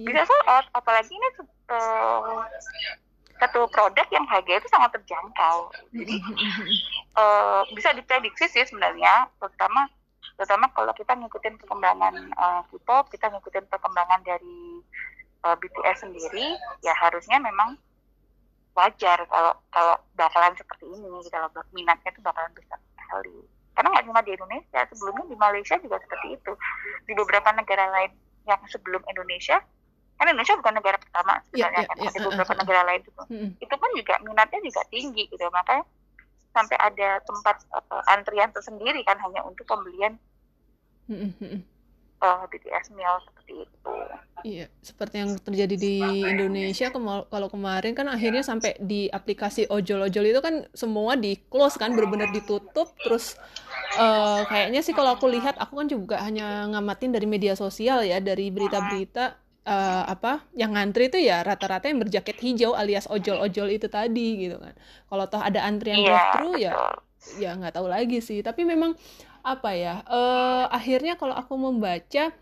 bisa 0.09 0.23
sold 0.25 0.47
out 0.49 0.67
apalagi 0.73 1.13
ini 1.13 1.29
uh, 1.69 2.45
satu 3.41 3.69
produk 3.73 4.07
yang 4.13 4.25
harganya 4.29 4.61
itu 4.65 4.69
sangat 4.73 4.97
terjangkau. 4.97 5.73
Jadi 5.93 6.17
uh, 7.21 7.63
bisa 7.77 7.93
diprediksi 7.93 8.49
sih 8.49 8.65
sebenarnya 8.65 9.29
terutama 9.37 9.89
terutama 10.37 10.73
kalau 10.73 10.93
kita 10.97 11.13
ngikutin 11.21 11.61
perkembangan 11.61 12.15
uh, 12.37 12.65
K-pop 12.73 13.13
kita 13.13 13.29
ngikutin 13.29 13.69
perkembangan 13.69 14.25
dari 14.25 14.70
uh, 15.45 15.53
eh, 15.53 15.57
BTS 15.57 15.99
sendiri 16.07 16.47
ya 16.85 16.95
harusnya 16.97 17.41
memang 17.41 17.77
wajar 18.77 19.19
kalau 19.27 19.53
kalau 19.75 19.97
bakalan 20.15 20.55
seperti 20.55 20.87
ini 20.87 21.09
kalau 21.29 21.49
minatnya 21.75 22.11
itu 22.13 22.23
bakalan 22.23 22.53
besar 22.55 22.79
sekali. 22.97 23.37
Karena 23.75 23.89
nggak 23.97 24.07
cuma 24.07 24.21
di 24.23 24.33
Indonesia 24.37 24.81
sebelumnya 24.93 25.25
di 25.27 25.37
Malaysia 25.37 25.77
juga 25.81 25.97
seperti 26.01 26.39
itu. 26.39 26.53
Di 27.09 27.13
beberapa 27.17 27.49
negara 27.57 27.91
lain 27.91 28.13
yang 28.47 28.61
sebelum 28.71 29.03
Indonesia 29.11 29.59
kan 30.21 30.29
Indonesia 30.29 30.53
bukan 30.61 30.77
negara 30.77 31.01
pertama 31.01 31.41
sebenarnya 31.49 31.81
yeah, 31.81 31.81
yeah, 31.81 31.89
kan 31.89 31.97
yeah, 31.97 32.13
ada 32.13 32.19
beberapa 32.29 32.53
uh, 32.53 32.57
uh, 32.57 32.61
negara 32.61 32.83
lain 32.85 33.01
itu 33.01 33.23
itu 33.57 33.75
pun 33.81 33.91
juga 33.97 34.15
minatnya 34.21 34.61
juga 34.61 34.81
tinggi 34.93 35.23
gitu. 35.33 35.45
Makanya 35.49 35.85
sampai 36.53 36.77
ada 36.77 37.09
tempat 37.25 37.57
uh, 37.73 38.13
antrian 38.13 38.51
tersendiri 38.53 39.01
kan 39.07 39.17
hanya 39.17 39.41
untuk 39.49 39.65
pembelian 39.65 40.21
uh, 42.21 42.45
BTS 42.49 42.93
meal 42.95 43.17
seperti 43.27 43.65
itu. 43.67 43.93
Iya, 44.41 44.67
seperti 44.81 45.21
yang 45.21 45.37
terjadi 45.37 45.77
di 45.77 46.01
Indonesia 46.25 46.89
kalau 47.29 47.49
kemarin 47.53 47.93
kan 47.93 48.09
akhirnya 48.09 48.41
sampai 48.41 48.73
di 48.81 49.13
aplikasi 49.13 49.69
ojol-ojol 49.69 50.25
itu 50.33 50.41
kan 50.41 50.65
semua 50.73 51.13
di 51.21 51.37
close 51.53 51.77
kan 51.77 51.93
benar-benar 51.93 52.33
ditutup 52.33 52.89
terus 53.05 53.37
uh, 54.01 54.41
kayaknya 54.49 54.81
sih 54.81 54.97
kalau 54.97 55.13
aku 55.13 55.29
lihat 55.29 55.61
aku 55.61 55.85
kan 55.85 55.89
juga 55.93 56.17
hanya 56.25 56.65
ngamatin 56.73 57.13
dari 57.13 57.29
media 57.29 57.53
sosial 57.53 58.01
ya 58.01 58.17
dari 58.17 58.49
berita-berita 58.49 59.37
uh, 59.69 60.05
apa 60.09 60.45
yang 60.57 60.73
ngantri 60.73 61.13
itu 61.13 61.21
ya 61.21 61.45
rata-rata 61.45 61.93
yang 61.93 62.01
berjaket 62.01 62.41
hijau 62.41 62.73
alias 62.73 63.13
ojol-ojol 63.13 63.69
itu 63.77 63.93
tadi 63.93 64.49
gitu 64.49 64.57
kan. 64.57 64.73
Kalau 65.09 65.25
toh 65.29 65.43
ada 65.43 65.69
antrian 65.69 66.01
yeah, 66.01 66.07
drive-thru 66.09 66.51
ya 66.57 66.73
ya 67.37 67.51
nggak 67.61 67.77
tahu 67.77 67.87
lagi 67.93 68.25
sih. 68.25 68.41
Tapi 68.41 68.65
memang 68.65 68.97
apa 69.41 69.71
ya 69.73 69.95
uh, 70.07 70.69
akhirnya 70.69 71.17
kalau 71.17 71.35
aku 71.35 71.57
membaca 71.57 72.33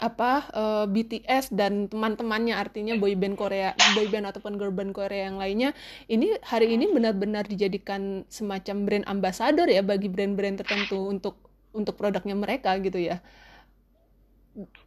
apa 0.00 0.48
uh, 0.56 0.84
eh, 0.84 0.86
BTS 0.88 1.52
dan 1.52 1.84
teman-temannya 1.84 2.56
artinya 2.56 2.96
boyband 2.96 3.36
Korea, 3.36 3.76
boyband 3.92 4.24
ataupun 4.24 4.56
girl 4.56 4.72
band 4.72 4.96
Korea 4.96 5.28
yang 5.28 5.36
lainnya 5.36 5.76
ini 6.08 6.32
hari 6.40 6.72
ini 6.72 6.88
benar-benar 6.88 7.44
dijadikan 7.44 8.24
semacam 8.32 8.88
brand 8.88 9.04
ambassador 9.04 9.68
ya 9.68 9.84
bagi 9.84 10.08
brand-brand 10.08 10.64
tertentu 10.64 11.12
untuk 11.12 11.36
untuk 11.76 11.96
produknya 12.00 12.32
mereka 12.32 12.72
gitu 12.80 12.96
ya. 12.96 13.20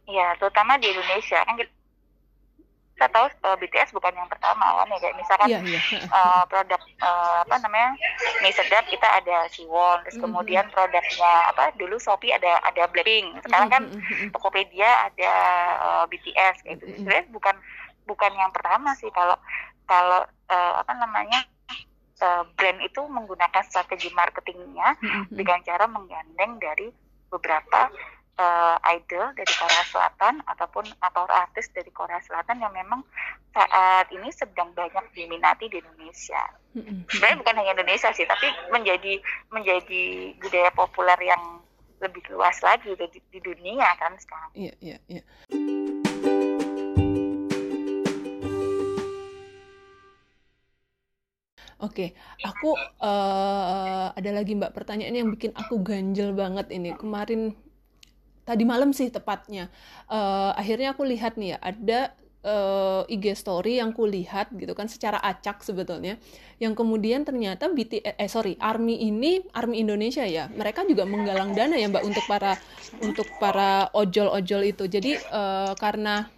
Ya, 0.06 0.26
terutama 0.38 0.78
di 0.78 0.90
Indonesia 0.90 1.42
kan 1.42 1.54
tahu 2.96 3.28
uh, 3.28 3.52
eh, 3.52 3.56
BTS 3.60 3.92
bukan 3.92 4.12
yang 4.16 4.28
pertama 4.32 4.64
kan 4.80 4.88
ya 4.88 4.98
kayak 5.04 5.16
misalkan 5.20 5.48
yeah, 5.52 5.62
yeah. 5.62 6.00
Uh, 6.08 6.42
produk 6.48 6.80
uh, 7.04 7.44
apa 7.44 7.60
namanya 7.60 7.92
mie 8.40 8.56
sedap 8.56 8.88
kita 8.88 9.04
ada 9.04 9.44
Siwon 9.52 10.00
terus 10.02 10.16
mm 10.16 10.24
-hmm. 10.24 10.32
kemudian 10.32 10.64
produknya 10.72 11.32
apa 11.52 11.76
dulu 11.76 12.00
Shopee 12.00 12.32
ada 12.32 12.56
ada 12.64 12.88
Blackpink 12.88 13.44
sekarang 13.44 13.68
kan 13.68 13.82
mm 13.84 14.00
-hmm. 14.00 14.28
Tokopedia 14.32 15.12
ada 15.12 15.32
uh, 15.76 16.04
BTS 16.08 16.64
kayak 16.64 16.80
gitu 16.80 17.04
sebenarnya 17.04 17.26
bukan 17.28 17.56
bukan 18.08 18.32
yang 18.32 18.52
pertama 18.56 18.96
sih 18.96 19.12
kalau 19.12 19.36
kalau 19.84 20.24
uh, 20.48 20.74
apa 20.80 20.92
namanya 20.96 21.44
uh, 22.24 22.48
brand 22.56 22.80
itu 22.80 23.04
menggunakan 23.04 23.62
strategi 23.68 24.08
marketingnya 24.16 24.96
mm 24.96 25.04
-hmm. 25.04 25.22
dengan 25.36 25.60
cara 25.68 25.84
menggandeng 25.84 26.56
dari 26.56 26.88
beberapa 27.28 27.92
uh, 28.36 28.76
idol 28.96 29.32
dari 29.32 29.52
Korea 29.56 29.84
Selatan 29.88 30.34
ataupun 30.44 30.84
atau 31.00 31.24
artis 31.28 31.72
dari 31.72 31.88
Korea 31.92 32.20
Selatan 32.24 32.60
yang 32.60 32.72
memang 32.72 33.02
saat 33.56 34.12
ini 34.12 34.28
sedang 34.32 34.72
banyak 34.76 35.04
diminati 35.16 35.72
di 35.72 35.80
Indonesia. 35.80 36.42
Sebenarnya 37.08 37.40
bukan 37.40 37.56
hanya 37.56 37.72
Indonesia 37.72 38.12
sih, 38.12 38.28
tapi 38.28 38.48
menjadi 38.68 39.16
menjadi 39.48 40.36
budaya 40.36 40.70
populer 40.76 41.18
yang 41.24 41.64
lebih 42.04 42.20
luas 42.28 42.60
lagi 42.60 42.92
di, 42.92 43.20
di 43.32 43.40
dunia 43.40 43.88
kan 43.96 44.12
sekarang. 44.20 44.50
Iya, 44.52 44.72
iya, 44.84 44.98
iya. 45.08 45.24
Oke, 51.76 52.08
okay. 52.08 52.40
aku 52.40 52.72
uh, 53.04 54.08
ada 54.16 54.30
lagi 54.32 54.56
Mbak 54.56 54.72
pertanyaan 54.72 55.12
yang 55.12 55.28
bikin 55.28 55.52
aku 55.52 55.84
ganjel 55.84 56.32
banget 56.32 56.72
ini. 56.72 56.96
Kemarin 56.96 57.52
tadi 58.46 58.62
malam 58.62 58.94
sih 58.94 59.10
tepatnya. 59.10 59.68
Uh, 60.06 60.54
akhirnya 60.54 60.94
aku 60.94 61.02
lihat 61.02 61.34
nih 61.34 61.54
ya 61.54 61.58
ada 61.58 62.00
uh, 62.46 63.02
eh, 63.10 63.14
IG 63.18 63.34
story 63.34 63.82
yang 63.82 63.90
kulihat 63.90 64.54
gitu 64.54 64.72
kan 64.72 64.86
secara 64.86 65.18
acak 65.18 65.66
sebetulnya. 65.66 66.16
Yang 66.62 66.78
kemudian 66.78 67.26
ternyata 67.26 67.66
BT 67.68 68.06
eh 68.06 68.30
sorry 68.30 68.54
Army 68.62 69.02
ini 69.02 69.42
Army 69.52 69.82
Indonesia 69.82 70.22
ya. 70.22 70.46
Mereka 70.48 70.86
juga 70.86 71.04
menggalang 71.04 71.52
dana 71.52 71.74
ya 71.74 71.90
Mbak 71.90 72.04
untuk 72.06 72.24
para 72.30 72.54
untuk 73.02 73.26
para 73.42 73.90
ojol-ojol 73.92 74.62
itu. 74.70 74.86
Jadi 74.86 75.18
uh, 75.34 75.74
karena 75.76 76.30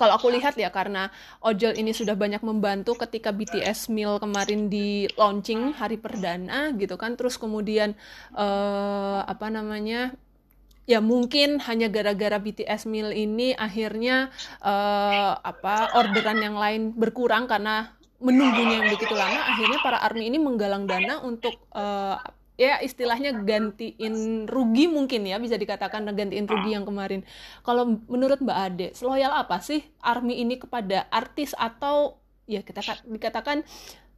kalau 0.00 0.16
aku 0.16 0.32
lihat 0.32 0.56
ya 0.56 0.72
karena 0.72 1.12
ojol 1.44 1.76
ini 1.76 1.92
sudah 1.92 2.16
banyak 2.16 2.40
membantu 2.40 2.96
ketika 2.96 3.28
BTS 3.28 3.92
Meal 3.92 4.16
kemarin 4.16 4.72
di 4.72 5.04
launching 5.20 5.76
hari 5.76 6.00
perdana 6.00 6.72
gitu 6.76 6.96
kan. 6.96 7.18
Terus 7.18 7.36
kemudian 7.36 7.92
uh, 8.32 9.20
apa 9.24 9.52
namanya 9.52 10.16
ya 10.86 11.02
mungkin 11.02 11.58
hanya 11.66 11.90
gara-gara 11.90 12.38
BTS 12.38 12.86
Meal 12.86 13.10
ini 13.10 13.52
akhirnya 13.58 14.30
uh, 14.62 15.34
apa 15.42 15.98
orderan 15.98 16.38
yang 16.38 16.56
lain 16.56 16.94
berkurang 16.94 17.50
karena 17.50 17.90
menunggunya 18.22 18.80
yang 18.80 18.88
begitu 18.94 19.12
lama 19.12 19.36
akhirnya 19.44 19.78
para 19.84 19.98
army 20.00 20.30
ini 20.30 20.40
menggalang 20.40 20.88
dana 20.88 21.20
untuk 21.20 21.52
uh, 21.76 22.16
ya 22.56 22.80
istilahnya 22.80 23.36
gantiin 23.44 24.48
rugi 24.48 24.88
mungkin 24.88 25.28
ya 25.28 25.36
bisa 25.36 25.60
dikatakan 25.60 26.08
gantiin 26.16 26.48
rugi 26.48 26.72
yang 26.72 26.88
kemarin. 26.88 27.20
Kalau 27.60 28.00
menurut 28.08 28.40
Mbak 28.40 28.58
Ade, 28.58 28.88
seloyal 28.96 29.36
apa 29.36 29.60
sih 29.60 29.84
army 30.00 30.40
ini 30.40 30.56
kepada 30.56 31.04
artis 31.12 31.52
atau 31.52 32.16
ya 32.48 32.64
kita 32.64 32.80
dikatakan 33.04 33.60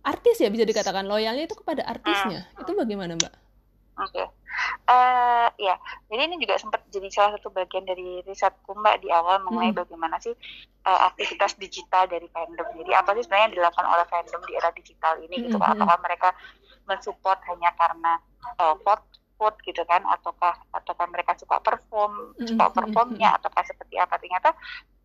artis 0.06 0.36
ya 0.38 0.48
bisa 0.54 0.62
dikatakan 0.62 1.10
loyalnya 1.10 1.50
itu 1.50 1.58
kepada 1.58 1.82
artisnya. 1.82 2.46
Itu 2.54 2.78
bagaimana 2.78 3.18
Mbak? 3.18 3.47
Oke, 3.98 4.14
okay. 4.14 4.26
uh, 4.86 5.50
ya. 5.58 5.74
Jadi 6.06 6.22
ini 6.30 6.36
juga 6.38 6.54
sempat 6.54 6.86
jadi 6.86 7.10
salah 7.10 7.34
satu 7.34 7.50
bagian 7.50 7.82
dari 7.82 8.22
risetku 8.22 8.78
Mbak 8.78 9.02
di 9.02 9.10
awal 9.10 9.42
mengenai 9.42 9.74
hmm. 9.74 9.80
bagaimana 9.82 10.22
sih 10.22 10.30
uh, 10.86 11.10
aktivitas 11.10 11.58
digital 11.58 12.06
dari 12.06 12.30
fandom. 12.30 12.62
Jadi 12.78 12.94
apa 12.94 13.10
sih 13.18 13.26
sebenarnya 13.26 13.46
yang 13.50 13.56
dilakukan 13.58 13.88
oleh 13.90 14.06
fandom 14.06 14.42
di 14.46 14.52
era 14.54 14.70
digital 14.70 15.18
ini 15.18 15.34
hmm. 15.34 15.44
gitu? 15.50 15.58
Apakah 15.58 15.98
mereka 15.98 16.28
mensupport 16.86 17.42
hanya 17.50 17.74
karena 17.74 18.12
uh, 18.62 18.78
vote 18.86 19.02
vote 19.34 19.58
gitu 19.66 19.82
kan? 19.82 20.06
Ataukah 20.06 20.54
ataukah 20.70 21.06
mereka 21.10 21.34
suka 21.34 21.58
perform, 21.58 22.38
suka 22.38 22.70
performnya, 22.70 23.34
ataukah 23.34 23.66
seperti 23.66 23.98
apa? 23.98 24.14
Ternyata 24.22 24.54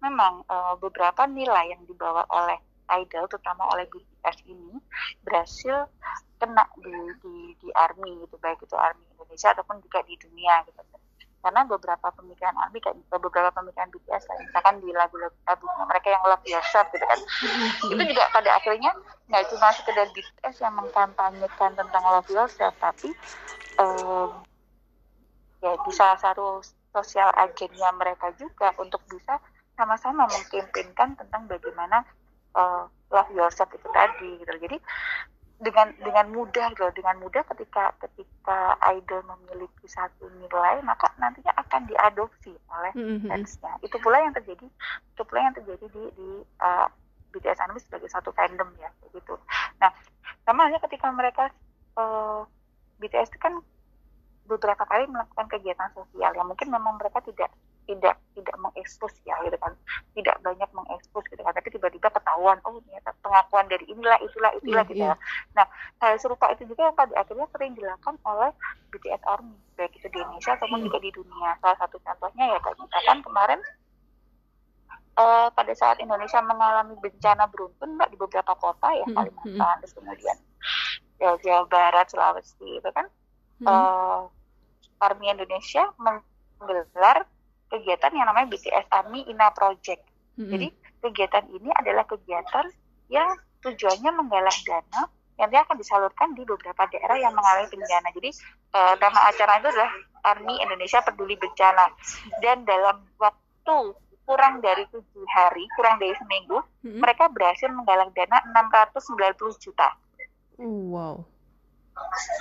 memang 0.06 0.46
uh, 0.54 0.78
beberapa 0.78 1.26
nilai 1.26 1.74
yang 1.74 1.82
dibawa 1.90 2.30
oleh 2.30 2.62
idol 2.90 3.26
terutama 3.32 3.68
oleh 3.72 3.88
BTS 3.90 4.38
ini 4.48 4.80
berhasil 5.24 5.88
kena 6.38 6.68
di, 6.82 6.94
di 7.24 7.36
di 7.60 7.70
army 7.72 8.20
gitu 8.28 8.36
baik 8.44 8.60
itu 8.60 8.76
army 8.76 9.04
Indonesia 9.16 9.56
ataupun 9.56 9.80
juga 9.84 10.04
di 10.04 10.16
dunia 10.20 10.64
gitu. 10.68 10.82
Karena 11.44 11.68
beberapa 11.68 12.08
pemikiran 12.16 12.56
army 12.56 12.80
kayak 12.80 12.96
beberapa 13.12 13.52
pemikiran 13.52 13.92
BTS 13.92 14.24
kayak 14.32 14.42
misalkan 14.48 14.76
di 14.80 14.96
lagu-lagu 14.96 15.66
mereka 15.92 16.08
yang 16.08 16.24
love 16.24 16.46
yourself 16.48 16.88
gitu 16.96 17.04
kan. 17.04 17.20
Itu 17.92 18.04
juga 18.04 18.24
pada 18.32 18.50
akhirnya 18.56 18.92
nggak 19.28 19.44
cuma 19.52 19.68
sekedar 19.76 20.08
BTS 20.16 20.56
yang 20.64 20.74
mengkampanyekan 20.80 21.72
tentang 21.76 22.04
love 22.08 22.32
yourself 22.32 22.72
tapi 22.80 23.12
um, 23.76 24.32
ya 25.60 25.76
di 25.80 25.92
salah 25.96 26.20
satu 26.20 26.64
sosial 26.94 27.32
agennya 27.36 27.90
mereka 27.96 28.30
juga 28.38 28.72
untuk 28.78 29.02
bisa 29.10 29.40
sama-sama 29.74 30.30
mengkampanyekan 30.30 31.18
tentang 31.18 31.50
bagaimana 31.50 32.06
uh, 32.56 32.86
love 33.14 33.32
yourself 33.34 33.70
itu 33.74 33.88
tadi 33.94 34.30
gitu 34.42 34.54
jadi 34.58 34.78
dengan 35.64 35.96
dengan 36.02 36.26
mudah 36.34 36.76
gitu 36.76 36.92
dengan 36.98 37.24
mudah 37.24 37.44
ketika 37.48 37.96
ketika 38.04 38.76
idol 38.92 39.24
memiliki 39.24 39.88
satu 39.88 40.28
nilai 40.42 40.84
maka 40.84 41.08
nantinya 41.16 41.56
akan 41.56 41.88
diadopsi 41.88 42.52
oleh 42.68 42.92
mm-hmm. 42.92 43.32
fansnya. 43.32 43.72
Itu 43.80 43.96
pula 44.04 44.20
yang 44.20 44.36
terjadi 44.36 44.68
itu 44.68 45.22
pula 45.24 45.40
yang 45.40 45.56
terjadi 45.56 45.86
di 45.88 46.04
di 46.20 46.30
uh, 46.60 46.92
BTS 47.34 47.60
Army 47.66 47.82
sebagai 47.82 48.10
satu 48.14 48.30
fandom 48.38 48.70
ya 48.78 48.94
begitu 49.10 49.34
nah 49.82 49.90
sama 50.46 50.70
halnya 50.70 50.80
ketika 50.86 51.10
mereka 51.10 51.50
uh, 51.98 52.46
BTS 53.02 53.34
itu 53.34 53.40
kan 53.42 53.58
beberapa 54.46 54.86
kali 54.86 55.10
melakukan 55.10 55.50
kegiatan 55.50 55.90
sosial 55.98 56.32
yang 56.38 56.46
mungkin 56.46 56.70
memang 56.70 57.02
mereka 57.02 57.26
tidak 57.26 57.50
tidak 57.84 58.16
tidak 58.34 58.58
mengekspos 58.58 59.14
ya 59.28 59.36
gitu 59.44 59.58
kan 59.60 59.74
tidak 60.16 60.36
banyak 60.42 60.70
mengekspos 60.72 61.24
gitu 61.28 61.42
kan 61.44 61.54
tapi 61.54 61.70
tiba-tiba 61.70 62.10
ketahuan 62.10 62.58
oh 62.64 62.80
ternyata 62.88 63.12
pengakuan 63.20 63.66
dari 63.68 63.86
inilah 63.92 64.18
itulah 64.24 64.52
itulah 64.56 64.84
yeah, 64.84 64.92
gitu 64.92 65.04
yeah. 65.04 65.16
ya 65.16 65.56
nah 65.56 65.66
hal 66.00 66.14
serupa 66.18 66.50
itu 66.56 66.64
juga 66.68 66.90
yang 66.90 66.96
pada 66.96 67.14
akhirnya 67.20 67.48
sering 67.52 67.76
dilakukan 67.76 68.16
oleh 68.24 68.52
BTS 68.96 69.24
Army 69.28 69.56
baik 69.76 69.94
itu 69.98 70.08
di 70.08 70.18
Indonesia 70.22 70.52
ataupun 70.56 70.80
mm. 70.80 70.86
juga 70.90 70.98
di 71.02 71.10
dunia 71.12 71.50
salah 71.60 71.78
satu 71.82 71.98
contohnya 72.00 72.46
ya 72.56 72.58
kayak 72.62 72.78
misalkan 72.80 73.20
kemarin 73.26 73.60
uh, 75.18 75.48
pada 75.52 75.74
saat 75.76 75.98
Indonesia 76.00 76.40
mengalami 76.42 76.96
bencana 77.02 77.44
beruntun 77.50 78.00
mbak 78.00 78.10
di 78.14 78.18
beberapa 78.18 78.54
kota 78.58 78.88
ya 78.94 79.06
mm. 79.10 79.16
Kalimantan 79.16 79.76
terus 79.84 79.94
kemudian 79.98 80.38
ya, 81.20 81.30
Jawa 81.42 81.64
Barat 81.68 82.08
Sulawesi 82.10 82.80
itu 82.80 82.90
kan 82.94 83.06
mm. 83.62 83.68
uh, 83.68 84.30
Army 85.04 85.28
Indonesia 85.36 85.92
menggelar 86.00 87.28
kegiatan 87.74 88.14
yang 88.14 88.30
namanya 88.30 88.54
BTS 88.54 88.86
Army 88.94 89.26
Ina 89.26 89.50
Project. 89.58 90.06
Mm-hmm. 90.38 90.52
Jadi 90.54 90.68
kegiatan 91.02 91.46
ini 91.50 91.70
adalah 91.74 92.06
kegiatan 92.06 92.70
yang 93.10 93.34
tujuannya 93.66 94.12
menggalang 94.14 94.60
dana 94.70 95.02
yang 95.42 95.50
dia 95.50 95.66
akan 95.66 95.82
disalurkan 95.82 96.38
di 96.38 96.46
beberapa 96.46 96.86
daerah 96.94 97.18
yang 97.18 97.34
mengalami 97.34 97.66
bencana. 97.74 98.08
Jadi 98.14 98.30
uh, 98.78 98.94
nama 99.02 99.20
acara 99.34 99.58
itu 99.58 99.68
adalah 99.74 99.92
Army 100.24 100.56
Indonesia 100.62 101.02
Peduli 101.02 101.34
Bencana. 101.34 101.90
Dan 102.38 102.70
dalam 102.70 103.02
waktu 103.18 103.98
kurang 104.24 104.62
dari 104.62 104.86
tujuh 104.94 105.26
hari, 105.34 105.66
kurang 105.74 105.98
dari 105.98 106.14
seminggu, 106.22 106.62
mm-hmm. 106.62 107.02
mereka 107.02 107.28
berhasil 107.34 107.68
menggalang 107.74 108.14
dana 108.14 108.38
690 108.94 109.58
juta. 109.58 109.90
Wow 110.62 111.33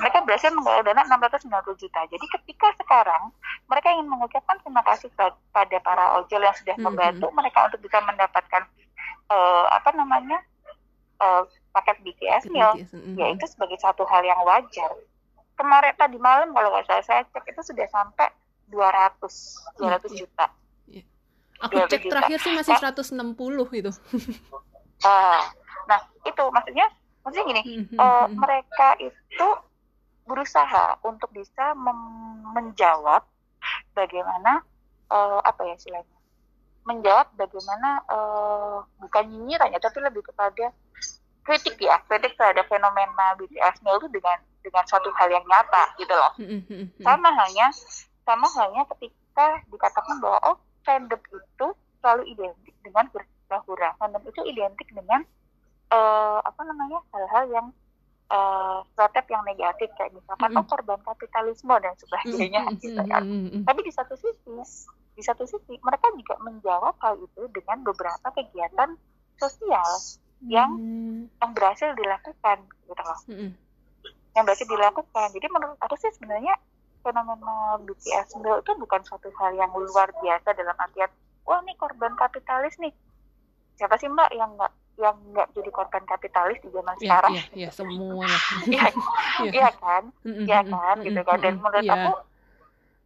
mereka 0.01 0.19
berhasil 0.25 0.51
menggalang 0.53 0.85
dana 0.85 1.03
690 1.05 1.83
juta. 1.83 2.01
Jadi 2.09 2.27
ketika 2.39 2.69
sekarang 2.81 3.33
mereka 3.69 3.93
ingin 3.93 4.09
mengucapkan 4.09 4.57
terima 4.61 4.83
kasih 4.85 5.09
pada 5.53 5.77
para 5.81 6.21
ojol 6.21 6.43
yang 6.45 6.57
sudah 6.57 6.77
hmm, 6.77 6.85
membantu 6.89 7.27
mm 7.27 7.31
-hmm. 7.33 7.39
mereka 7.41 7.59
untuk 7.69 7.81
bisa 7.85 7.99
mendapatkan 8.05 8.63
uh, 9.33 9.67
apa 9.73 9.91
namanya 9.97 10.39
uh, 11.21 11.45
paket 11.73 11.97
BTS 12.05 12.43
meal, 12.53 12.77
BTS, 12.77 12.93
mm 12.97 13.01
-hmm. 13.01 13.15
yaitu 13.17 13.45
sebagai 13.49 13.79
satu 13.81 14.05
hal 14.09 14.25
yang 14.25 14.41
wajar. 14.45 14.93
Kemarin 15.57 15.95
tadi 15.97 16.17
malam 16.17 16.51
kalau 16.57 16.73
nggak 16.73 16.89
salah 16.89 17.05
saya 17.05 17.23
cek 17.29 17.45
itu 17.53 17.61
sudah 17.61 17.87
sampai 17.93 18.29
200 18.73 19.21
200 19.79 19.85
yeah, 19.85 20.13
juta. 20.17 20.47
Yeah. 20.89 21.05
Aku 21.69 21.73
cek 21.89 22.03
juta. 22.09 22.13
terakhir 22.19 22.39
sih 22.41 22.53
masih 22.57 22.75
160 22.77 23.79
itu. 23.79 23.93
uh, 25.05 25.43
nah 25.87 26.01
itu 26.25 26.45
maksudnya 26.49 26.89
maksudnya 27.23 27.47
gini 27.49 27.63
mm-hmm. 27.63 27.99
uh, 27.99 28.27
mereka 28.31 28.99
itu 28.99 29.49
berusaha 30.27 30.99
untuk 31.03 31.31
bisa 31.35 31.75
menjawab 32.55 33.27
bagaimana 33.95 34.63
uh, 35.11 35.41
apa 35.43 35.67
ya 35.67 35.75
istilahnya 35.75 36.19
menjawab 36.83 37.31
bagaimana 37.39 38.03
uh, 38.11 38.83
bukan 38.99 39.25
nyinyiran 39.31 39.71
ya 39.71 39.79
tapi 39.79 40.03
lebih 40.03 40.23
kepada 40.27 40.75
kritik 41.47 41.79
ya 41.79 41.99
kritik 42.07 42.35
terhadap 42.39 42.67
fenomena 42.67 43.35
BTS 43.39 43.83
itu 43.83 44.09
dengan 44.11 44.39
dengan 44.63 44.85
suatu 44.87 45.11
hal 45.19 45.31
yang 45.31 45.47
nyata 45.47 45.95
gitu 45.99 46.15
loh 46.15 46.33
sama 47.03 47.29
halnya 47.35 47.67
sama 48.23 48.47
halnya 48.55 48.83
ketika 48.95 49.47
dikatakan 49.71 50.23
bahwa 50.23 50.39
oh 50.55 50.57
fandom 50.87 51.19
itu 51.19 51.67
selalu 52.03 52.23
identik 52.35 52.75
dengan 52.83 53.07
hura-hura 53.11 53.91
fandom 53.99 54.23
itu 54.27 54.41
identik 54.47 54.89
dengan 54.91 55.27
uh, 55.93 56.39
apa 56.41 56.61
namanya 56.65 56.99
hal-hal 57.13 57.45
yang 57.53 57.67
uh, 58.33 58.81
stereotip 58.93 59.27
yang 59.29 59.43
negatif 59.45 59.89
kayak 60.01 60.13
misalkan 60.17 60.51
mm 60.51 60.57
-hmm. 60.57 60.65
oh 60.65 60.71
korban 60.73 61.01
kapitalisme 61.05 61.75
dan 61.79 61.95
sebagainya 62.01 62.63
mm 62.65 62.69
-hmm. 62.73 62.81
gitu 62.81 63.03
kan. 63.05 63.23
Mm 63.23 63.49
-hmm. 63.49 63.63
Tapi 63.69 63.81
di 63.85 63.93
satu 63.93 64.15
sisi 64.17 64.57
di 65.13 65.23
satu 65.23 65.45
sisi 65.45 65.77
mereka 65.85 66.09
juga 66.17 66.41
menjawab 66.41 66.97
hal 67.05 67.21
itu 67.21 67.43
dengan 67.53 67.85
beberapa 67.85 68.29
kegiatan 68.33 68.97
sosial 69.37 69.91
yang 70.49 70.73
mm. 70.81 71.29
yang 71.45 71.51
berhasil 71.53 71.93
dilakukan 71.93 72.59
gitu 72.89 73.03
loh. 73.05 73.21
Mm 73.29 73.37
-hmm. 73.37 73.51
Yang 74.33 74.45
berhasil 74.49 74.67
dilakukan. 74.67 75.29
Jadi 75.37 75.47
menurut 75.53 75.79
aku 75.85 75.95
sih 76.01 76.11
sebenarnya 76.17 76.57
fenomena 77.03 77.77
BTS 77.83 78.39
itu 78.39 78.73
bukan 78.79 79.03
suatu 79.03 79.29
hal 79.37 79.53
yang 79.59 79.75
luar 79.75 80.09
biasa 80.23 80.55
dalam 80.55 80.79
artian 80.79 81.11
wah 81.43 81.59
ini 81.67 81.75
korban 81.75 82.15
kapitalis 82.15 82.79
nih 82.79 82.95
siapa 83.75 83.99
sih 83.99 84.07
mbak 84.07 84.31
yang 84.33 84.55
nggak 84.55 84.71
yang 85.01 85.17
nggak 85.33 85.49
jadi 85.57 85.71
korban 85.73 86.05
kapitalis 86.05 86.59
di 86.61 86.69
zaman 86.69 86.95
yeah, 86.97 87.01
sekarang. 87.01 87.33
Iya, 87.33 87.45
yeah, 87.57 87.71
semua. 87.73 88.27
Iya, 88.73 88.87
iya 89.49 89.69
kan, 89.81 90.03
iya 90.25 90.61
kan, 90.63 90.97
gitu 91.01 91.21
kan. 91.25 91.39
Dan 91.41 91.55
menurut 91.59 91.85
yeah. 91.85 91.97
aku 91.97 92.13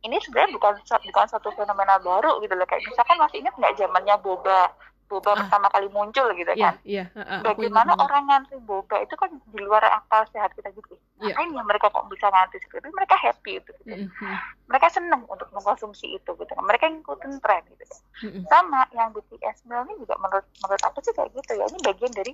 ini 0.06 0.16
sebenarnya 0.22 0.50
bukan 0.54 0.74
bukan 0.82 1.26
satu 1.26 1.48
fenomena 1.54 1.98
baru 2.02 2.38
gitu 2.42 2.54
loh. 2.54 2.66
Kayak 2.66 2.86
misalkan 2.90 3.16
masih 3.18 3.36
ingat 3.42 3.54
nggak 3.58 3.74
zamannya 3.78 4.14
boba 4.22 4.70
boba 5.06 5.34
ah. 5.34 5.36
pertama 5.46 5.66
kali 5.70 5.88
muncul 5.94 6.26
gitu 6.34 6.52
yeah, 6.58 6.74
kan. 6.74 6.74
Yeah, 6.82 7.06
uh, 7.14 7.42
Bagaimana 7.46 7.94
orang 7.94 8.26
ngantri 8.26 8.58
boba 8.62 8.98
itu 9.02 9.14
kan 9.14 9.30
di 9.30 9.58
luar 9.62 9.82
akal 9.86 10.26
sehat 10.34 10.50
kita 10.58 10.74
gitu. 10.74 10.98
Yeah. 11.22 11.34
Ngapain 11.34 11.54
ya 11.54 11.62
mereka 11.62 11.86
kok 11.94 12.06
bisa 12.10 12.26
ngantri 12.26 12.58
seperti 12.62 12.90
itu? 12.90 12.96
Mereka 12.98 13.14
happy 13.14 13.52
itu 13.62 13.70
gitu. 13.86 13.94
Mm 13.94 14.10
-hmm. 14.10 14.34
Mereka 14.66 14.86
senang 14.90 15.22
untuk 15.30 15.48
mengkonsumsi 15.54 16.18
itu 16.18 16.30
gitu. 16.34 16.52
Mereka 16.58 16.84
ngikutin 16.90 17.38
tren 17.38 17.62
gitu. 17.70 17.84
Mm 18.26 18.30
-hmm. 18.34 18.42
Sama 18.50 18.82
yang 18.92 19.14
BTS 19.14 19.66
meal 19.70 19.86
ini 19.86 19.94
juga 20.02 20.14
menurut 20.18 20.46
menurut 20.66 20.82
aku 20.82 20.98
sih 21.06 21.14
kayak 21.14 21.30
gitu 21.38 21.52
ya. 21.54 21.64
Ini 21.70 21.78
bagian 21.86 22.12
dari 22.12 22.32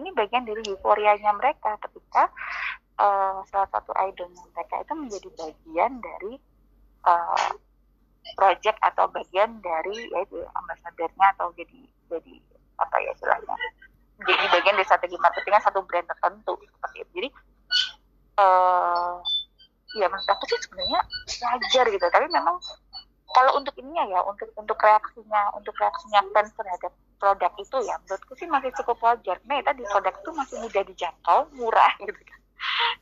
ini 0.00 0.10
bagian 0.16 0.42
dari 0.42 0.62
euforianya 0.66 1.30
mereka 1.36 1.78
ketika 1.86 2.32
uh, 2.98 3.44
salah 3.46 3.68
satu 3.70 3.92
idol 4.10 4.28
mereka 4.56 4.74
itu 4.82 4.92
menjadi 4.96 5.28
bagian 5.38 5.92
dari 6.00 6.34
uh, 7.06 7.50
project 8.38 8.78
atau 8.80 9.06
bagian 9.10 9.58
dari 9.60 9.96
yaitu 10.14 10.38
ambasadornya 10.56 11.26
atau 11.36 11.50
jadi 11.58 11.80
jadi 12.08 12.34
apa 12.78 12.96
ya 13.02 13.10
istilahnya 13.14 13.56
jadi 14.22 14.44
bagian 14.54 14.74
dari 14.78 14.86
strategi 14.86 15.16
marketingnya 15.18 15.62
satu 15.62 15.80
brand 15.82 16.06
tertentu 16.06 16.54
seperti 16.62 16.96
itu. 17.02 17.10
Jadi 17.18 17.28
uh, 18.38 19.18
ya 19.98 20.06
menurut 20.08 20.28
aku 20.30 20.44
sih 20.46 20.58
sebenarnya 20.62 21.00
wajar 21.42 21.84
gitu. 21.90 22.06
Tapi 22.06 22.26
memang 22.30 22.56
kalau 23.32 23.52
untuk 23.58 23.74
ininya 23.80 24.04
ya 24.06 24.20
untuk 24.22 24.48
untuk 24.54 24.78
reaksinya 24.78 25.56
untuk 25.56 25.74
reaksinya 25.80 26.20
fans 26.30 26.52
terhadap 26.54 26.92
produk 27.18 27.52
itu 27.58 27.76
ya 27.86 27.94
menurutku 28.02 28.32
sih 28.38 28.46
masih 28.46 28.70
cukup 28.82 28.98
wajar. 29.02 29.36
Nah 29.48 29.58
tadi 29.64 29.82
produk 29.88 30.14
itu 30.14 30.30
masih 30.34 30.56
mudah 30.62 30.82
dijangkau, 30.86 31.38
murah 31.58 31.92
gitu 32.02 32.22
kan 32.22 32.41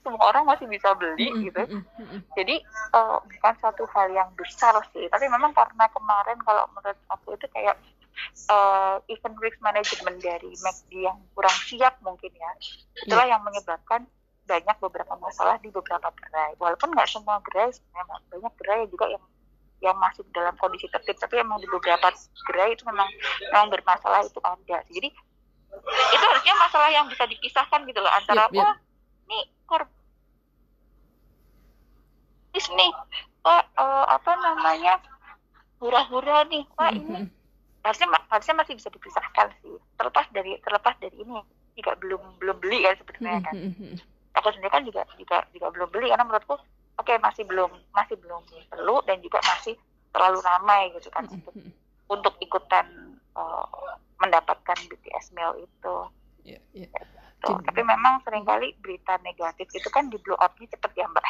semua 0.01 0.23
orang 0.33 0.45
masih 0.49 0.67
bisa 0.67 0.93
beli 0.97 1.29
gitu. 1.45 1.63
jadi 2.39 2.65
uh, 2.97 3.21
bukan 3.21 3.55
satu 3.61 3.85
hal 3.93 4.09
yang 4.13 4.31
besar 4.37 4.75
sih. 4.93 5.07
Tapi 5.13 5.27
memang 5.29 5.53
karena 5.53 5.87
kemarin 5.93 6.39
kalau 6.43 6.65
menurut 6.73 6.99
aku 7.13 7.37
itu 7.37 7.47
kayak 7.53 7.77
uh, 8.49 8.97
event 9.09 9.37
risk 9.41 9.59
management 9.61 10.19
dari 10.21 10.51
McD 10.51 10.93
yang 11.05 11.19
kurang 11.37 11.57
siap 11.69 12.01
mungkin 12.01 12.33
ya. 12.33 12.51
Itulah 13.05 13.27
yeah. 13.29 13.33
yang 13.37 13.43
menyebabkan 13.45 14.09
banyak 14.49 14.77
beberapa 14.83 15.15
masalah 15.21 15.57
di 15.63 15.71
beberapa 15.71 16.11
gerai. 16.11 16.57
Walaupun 16.59 16.91
nggak 16.91 17.11
semua 17.11 17.39
gerai 17.47 17.71
sebenarnya 17.71 18.19
banyak 18.33 18.53
gerai 18.59 18.83
juga 18.91 19.07
yang 19.13 19.25
yang 19.81 19.97
masih 19.97 20.27
dalam 20.35 20.53
kondisi 20.61 20.91
tertib. 20.91 21.17
Tapi 21.17 21.41
emang 21.41 21.63
di 21.63 21.69
beberapa 21.71 22.11
gerai 22.51 22.75
itu 22.75 22.83
memang 22.89 23.09
memang 23.53 23.69
bermasalah 23.71 24.27
itu 24.27 24.41
ada. 24.43 24.79
Jadi 24.91 25.09
itu 26.11 26.25
harusnya 26.27 26.55
masalah 26.59 26.91
yang 26.91 27.07
bisa 27.07 27.25
dipisahkan 27.31 27.87
gitu 27.87 28.03
loh 28.03 28.11
antara 28.11 28.51
yep, 28.51 28.59
yep. 28.59 28.77
Nih 29.31 29.45
korban 29.71 30.01
nih 32.75 32.91
pak 33.41 33.65
uh, 33.79 34.07
apa 34.11 34.33
namanya? 34.37 35.01
Hura-hura 35.81 36.45
nih 36.51 36.65
pak 36.77 36.93
ini. 36.93 37.25
Harusnya 37.81 38.07
harusnya 38.29 38.55
masih 38.61 38.75
bisa 38.77 38.93
dipisahkan 38.93 39.49
sih. 39.65 39.75
Terlepas 39.97 40.27
dari 40.35 40.61
terlepas 40.61 40.95
dari 41.01 41.17
ini 41.17 41.41
juga 41.79 41.97
belum 41.97 42.23
belum 42.37 42.57
beli 42.61 42.85
kan 42.85 42.95
sebetulnya 43.01 43.41
kan. 43.41 43.55
Aku 44.37 44.47
sendiri 44.53 44.71
kan 44.71 44.85
juga 44.85 45.03
juga 45.17 45.47
juga 45.57 45.73
belum 45.73 45.89
beli 45.89 46.13
karena 46.13 46.25
menurutku 46.29 46.61
oke 47.01 47.09
okay, 47.09 47.17
masih 47.19 47.49
belum 47.49 47.73
masih 47.97 48.21
belum 48.21 48.45
perlu 48.69 49.01
dan 49.09 49.25
juga 49.25 49.41
masih 49.41 49.75
terlalu 50.13 50.39
ramai 50.45 50.93
gitu 50.99 51.09
kan 51.09 51.25
untuk 51.33 51.55
untuk 52.11 52.35
ikutan 52.43 53.17
uh, 53.39 53.65
mendapatkan 54.21 54.77
BTS 54.91 55.33
meal 55.33 55.57
itu. 55.57 55.97
Yeah, 56.45 56.61
yeah. 56.75 56.91
Gitu. 57.41 57.53
Tapi 57.73 57.81
memang 57.81 58.21
sering 58.21 58.45
kali 58.45 58.77
berita 58.85 59.17
negatif 59.25 59.67
itu 59.73 59.89
kan 59.89 60.13
di 60.13 60.21
blow 60.21 60.37
up-nya 60.37 60.69
cepet 60.77 60.93
ya 60.93 61.07
Mbak. 61.09 61.25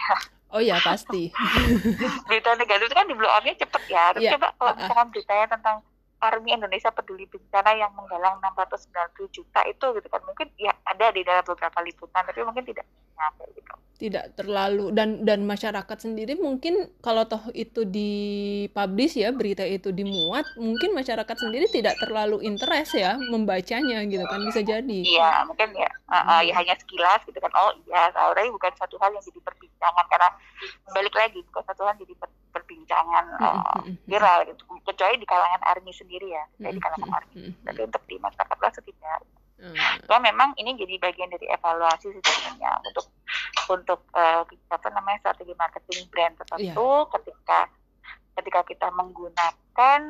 Oh 0.50 0.58
ya 0.58 0.76
pasti. 0.82 1.30
berita 2.28 2.50
negatif 2.58 2.90
itu 2.90 2.96
kan 2.98 3.06
di 3.06 3.14
blow 3.14 3.30
up-nya 3.30 3.54
cepet 3.54 3.82
ya. 3.86 4.10
Tapi 4.10 4.26
yeah. 4.26 4.34
coba 4.34 4.50
kalau 4.58 4.72
misalkan 4.74 5.08
beritanya 5.14 5.46
tentang 5.46 5.76
Army 6.20 6.52
Indonesia 6.52 6.92
Peduli 6.92 7.24
Bencana 7.24 7.72
yang 7.72 7.92
menggalang 7.96 8.38
690 8.44 9.32
juta 9.32 9.60
itu 9.64 9.86
gitu 9.96 10.08
kan. 10.12 10.20
Mungkin 10.28 10.48
ya 10.60 10.72
ada 10.84 11.08
di 11.10 11.24
dalam 11.24 11.42
beberapa 11.42 11.80
liputan 11.80 12.22
tapi 12.28 12.44
mungkin 12.44 12.64
tidak 12.68 12.84
nyampe 13.16 13.44
gitu. 13.56 13.72
Tidak 14.00 14.32
terlalu 14.32 14.96
dan 14.96 15.28
dan 15.28 15.44
masyarakat 15.44 15.98
sendiri 16.00 16.32
mungkin 16.40 16.88
kalau 17.04 17.28
toh 17.28 17.52
itu 17.52 17.84
dipublish 17.84 19.20
ya 19.20 19.28
berita 19.28 19.60
itu 19.60 19.92
dimuat 19.92 20.48
mungkin 20.56 20.96
masyarakat 20.96 21.36
sendiri 21.36 21.68
tidak 21.68 22.00
terlalu 22.00 22.40
interest 22.40 22.96
ya 22.96 23.20
membacanya 23.20 24.00
gitu 24.08 24.24
kan 24.24 24.40
bisa 24.40 24.64
jadi. 24.64 25.00
Iya 25.04 25.44
mungkin 25.44 25.76
ya 25.76 25.90
uh, 26.08 26.16
uh, 26.16 26.40
ya 26.40 26.52
hanya 26.56 26.72
sekilas 26.80 27.20
gitu 27.28 27.36
kan. 27.44 27.52
Oh 27.52 27.76
iya 27.84 28.08
tapi 28.08 28.48
bukan 28.48 28.72
satu 28.80 28.96
hal 29.04 29.12
yang 29.12 29.24
jadi 29.24 29.40
perbincangan 29.44 30.06
karena 30.08 30.28
balik 30.96 31.12
lagi 31.12 31.44
bukan 31.52 31.64
satu 31.68 31.84
hal 31.84 31.92
yang 31.92 32.08
jadi 32.08 32.16
perbincangan 32.16 32.39
uh, 33.38 33.80
viral 34.06 34.38
gitu. 34.50 34.62
Kecuali 34.82 35.16
di 35.18 35.26
kalangan 35.26 35.62
army 35.66 35.92
sendiri 35.94 36.28
ya 36.30 36.44
di 36.58 36.80
kalangan 36.80 37.10
army. 37.22 37.54
tapi 37.64 37.80
untuk 37.86 38.02
di 38.06 38.16
masyarakat 38.18 38.56
luas 38.58 38.78
tidak. 38.82 39.20
Hmm. 39.60 39.76
So, 40.08 40.16
memang 40.24 40.56
ini 40.56 40.72
jadi 40.72 40.96
bagian 40.96 41.28
dari 41.28 41.44
evaluasi 41.52 42.08
sebenarnya 42.16 42.80
untuk 42.80 43.12
untuk 43.68 44.00
uh, 44.16 44.40
apa 44.72 44.88
namanya 44.88 45.20
strategi 45.20 45.52
marketing 45.52 46.08
brand 46.08 46.34
tertentu 46.40 46.88
yeah. 46.88 47.10
ketika 47.12 47.58
ketika 48.40 48.60
kita 48.64 48.88
menggunakan 48.96 50.00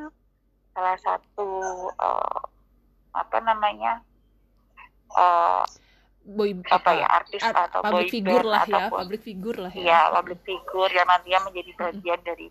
salah 0.71 0.97
satu 1.03 1.51
uh, 1.99 2.41
apa 3.11 3.37
namanya 3.43 3.99
uh, 5.19 5.67
boy 6.21 6.53
apa 6.69 6.91
ya 6.93 7.07
artis 7.09 7.41
art, 7.41 7.73
atau 7.73 7.81
public 7.81 8.07
boy 8.07 8.13
figure 8.13 8.45
lah 8.45 8.63
ya 8.69 8.85
public 8.93 9.21
figure 9.25 9.57
lah 9.57 9.73
ya. 9.73 9.83
Ya 9.83 10.01
public 10.13 10.39
figure 10.45 10.91
yang 10.93 11.07
nantinya 11.09 11.39
menjadi 11.49 11.71
bagian 11.77 12.19
hmm. 12.21 12.27
dari 12.29 12.47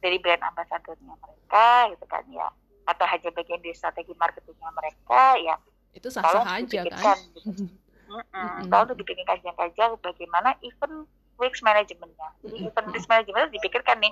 dari 0.00 0.16
brand 0.22 0.42
ambasadornya 0.46 1.14
mereka 1.18 1.68
gitu 1.90 2.06
kan 2.06 2.24
ya. 2.30 2.48
Atau 2.86 3.06
hanya 3.06 3.30
bagian 3.34 3.60
dari 3.60 3.74
strategi 3.74 4.12
marketingnya 4.14 4.70
mereka 4.72 5.22
ya. 5.42 5.54
Itu 5.90 6.08
sah-sah 6.08 6.46
aja 6.62 6.86
kan 6.86 7.18
gitu. 7.34 7.66
kalau 8.66 8.90
untuk 8.90 8.98
dibikin 9.06 9.22
kajian-kajian 9.30 9.94
bagaimana 10.02 10.58
event 10.66 11.06
weeks 11.38 11.62
manajemennya 11.62 12.28
jadi 12.42 12.66
event 12.66 12.88
risk 12.90 13.06
management 13.06 13.54
dipikirkan 13.54 14.02
nih 14.02 14.10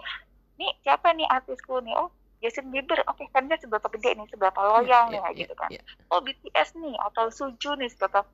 nih 0.58 0.70
siapa 0.82 1.14
nih 1.14 1.26
artisku 1.30 1.78
nih? 1.82 1.94
Oh 1.94 2.10
Justin 2.38 2.70
Bieber. 2.70 2.98
Oke 3.10 3.26
okay, 3.26 3.26
kan 3.34 3.50
dia 3.50 3.58
seberapa 3.58 3.86
gede 3.94 4.14
nih? 4.14 4.26
Seberapa 4.30 4.58
loyal 4.58 4.86
yeah, 4.86 5.02
nih? 5.10 5.20
Yeah, 5.22 5.32
gitu 5.46 5.54
kan. 5.58 5.70
yeah. 5.70 5.82
oh 6.10 6.22
BTS 6.22 6.78
nih 6.78 6.94
atau 7.10 7.30
Suju 7.30 7.78
nih 7.78 7.90
seberapa 7.90 8.26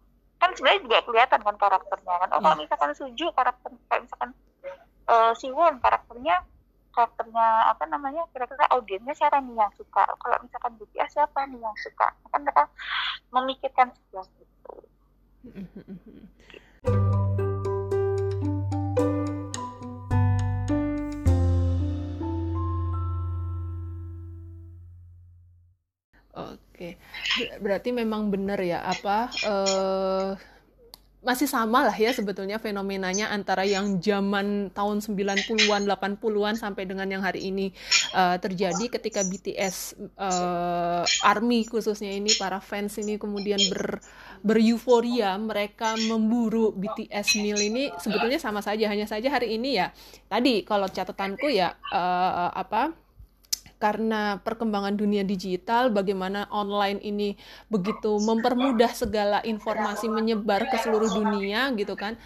kan 0.44 0.52
sebenarnya 0.52 0.80
juga 0.84 0.98
kelihatan 1.08 1.40
kan 1.40 1.56
karakternya 1.56 2.14
kan. 2.20 2.28
Oh 2.36 2.40
kalau 2.44 2.56
misalkan 2.60 2.92
Suju 2.92 3.32
karakter 3.32 3.72
kayak 3.88 4.04
misalkan 4.04 4.30
uh, 5.08 5.32
Siwon 5.32 5.80
karakternya 5.80 6.44
karakternya 6.92 7.74
apa 7.74 7.84
namanya 7.88 8.22
kira-kira 8.30 8.68
audiensnya 8.70 9.16
siapa 9.16 9.40
nih 9.40 9.56
yang 9.56 9.72
suka? 9.74 10.04
Kalau 10.20 10.36
misalkan 10.44 10.72
BTS 10.76 11.10
siapa 11.16 11.40
nih 11.48 11.60
yang 11.64 11.76
suka? 11.80 12.12
Kan 12.28 12.40
mereka 12.44 12.68
memikirkan 13.32 13.88
sesuatu. 13.96 14.84
Itu 16.84 17.33
berarti 27.58 27.90
memang 27.90 28.30
benar 28.30 28.60
ya 28.60 28.84
apa 28.84 29.30
uh, 29.46 30.36
masih 31.24 31.48
sama 31.48 31.88
lah 31.88 31.96
ya 31.96 32.12
sebetulnya 32.12 32.60
fenomenanya 32.60 33.32
antara 33.32 33.64
yang 33.64 33.96
zaman 33.96 34.68
tahun 34.76 35.00
90-an, 35.00 35.88
80-an 35.88 36.54
sampai 36.60 36.84
dengan 36.84 37.08
yang 37.08 37.24
hari 37.24 37.48
ini 37.48 37.72
uh, 38.12 38.36
terjadi 38.36 38.92
ketika 38.92 39.24
BTS 39.24 39.96
uh, 40.20 41.02
eh, 41.02 41.04
ARMY 41.24 41.64
khususnya 41.64 42.12
ini 42.12 42.36
para 42.36 42.60
fans 42.60 43.00
ini 43.00 43.16
kemudian 43.16 43.58
ber 43.72 44.04
beryuforia 44.44 45.40
mereka 45.40 45.96
memburu 45.96 46.76
BTS 46.76 47.40
meal 47.40 47.56
ini 47.56 47.88
sebetulnya 47.96 48.36
sama 48.36 48.60
saja 48.60 48.84
hanya 48.92 49.08
saja 49.08 49.32
hari 49.32 49.56
ini 49.56 49.80
ya 49.80 49.96
tadi 50.28 50.60
kalau 50.68 50.84
catatanku 50.84 51.48
ya 51.48 51.72
uh, 51.88 52.52
apa 52.52 52.92
karena 53.84 54.40
perkembangan 54.40 54.96
dunia 54.96 55.28
digital, 55.28 55.92
bagaimana 55.92 56.48
online 56.48 57.04
ini 57.04 57.36
begitu 57.68 58.16
mempermudah 58.16 58.88
segala 58.96 59.44
informasi 59.44 60.08
menyebar 60.08 60.64
ke 60.72 60.80
seluruh 60.80 61.12
dunia 61.12 61.68
gitu 61.76 61.92
kan. 61.92 62.16